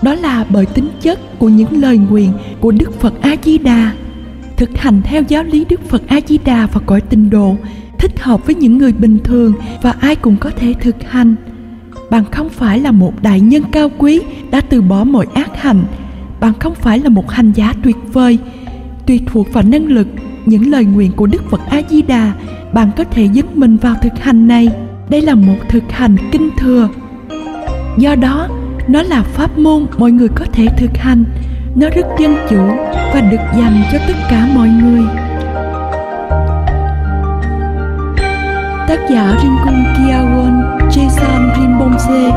Đó 0.02 0.16
là 0.16 0.46
bởi 0.50 0.66
tính 0.66 0.90
chất 1.02 1.40
của 1.40 1.50
những 1.50 1.82
lời 1.82 1.98
nguyện 1.98 2.32
của 2.60 2.72
đức 2.72 3.00
phật 3.00 3.22
a 3.22 3.36
di 3.44 3.58
đà 3.58 3.92
thực 4.58 4.78
hành 4.78 5.02
theo 5.02 5.22
giáo 5.28 5.44
lý 5.44 5.66
đức 5.70 5.90
phật 5.90 6.02
a 6.08 6.20
di 6.28 6.38
đà 6.38 6.68
và 6.74 6.82
cõi 6.86 7.02
tinh 7.02 7.30
độ, 7.30 7.58
thích 8.00 8.20
hợp 8.20 8.46
với 8.46 8.56
những 8.56 8.78
người 8.78 8.92
bình 8.92 9.18
thường 9.24 9.54
và 9.82 9.92
ai 10.00 10.16
cũng 10.16 10.36
có 10.40 10.50
thể 10.50 10.74
thực 10.82 10.96
hành. 11.10 11.36
Bạn 12.10 12.24
không 12.32 12.50
phải 12.50 12.80
là 12.80 12.92
một 12.92 13.14
đại 13.22 13.42
nhân 13.42 13.64
cao 13.72 13.92
quý 13.98 14.22
đã 14.52 14.62
từ 14.62 14.82
bỏ 14.82 15.04
mọi 15.04 15.28
ác 15.34 15.62
hành 15.62 15.84
bạn 16.44 16.54
không 16.60 16.76
phải 16.76 17.00
là 17.00 17.10
một 17.10 17.32
hành 17.32 17.52
giả 17.52 17.74
tuyệt 17.84 17.96
vời. 18.14 18.38
Tùy 19.06 19.22
thuộc 19.26 19.54
vào 19.54 19.64
năng 19.64 19.86
lực, 19.86 20.08
những 20.46 20.72
lời 20.72 20.86
nguyện 20.86 21.12
của 21.12 21.28
đức 21.28 21.50
phật 21.50 21.62
a 21.70 21.82
di 21.90 22.02
đà 22.02 22.34
bạn 22.74 22.90
có 22.98 23.04
thể 23.04 23.30
dấn 23.34 23.46
mình 23.54 23.78
vào 23.78 23.96
thực 24.02 24.20
hành 24.20 24.48
này. 24.48 24.70
Đây 25.10 25.22
là 25.22 25.36
một 25.36 25.56
thực 25.70 25.84
hành 25.92 26.16
kinh 26.32 26.50
thừa 26.58 26.90
do 27.98 28.16
đó, 28.16 28.48
nó 28.88 29.02
là 29.02 29.24
pháp 29.24 29.58
môn 29.58 29.86
mọi 29.98 30.12
người 30.12 30.30
có 30.36 30.46
thể 30.54 30.68
thực 30.78 30.98
hành. 30.98 31.24
Nó 31.76 31.90
rất 31.90 32.06
dân 32.20 32.36
chủ 32.50 32.62
và 33.14 33.22
được 33.22 33.42
dành 33.58 33.84
cho 33.92 33.98
tất 34.08 34.14
cả 34.30 34.48
mọi 34.56 34.68
người. 34.68 35.04
Tác 38.88 39.00
giả 39.10 39.36
Rinpoche 39.42 39.94
kiawon, 39.98 40.80
Jason 40.90 41.56
Rinpoche 41.56 42.32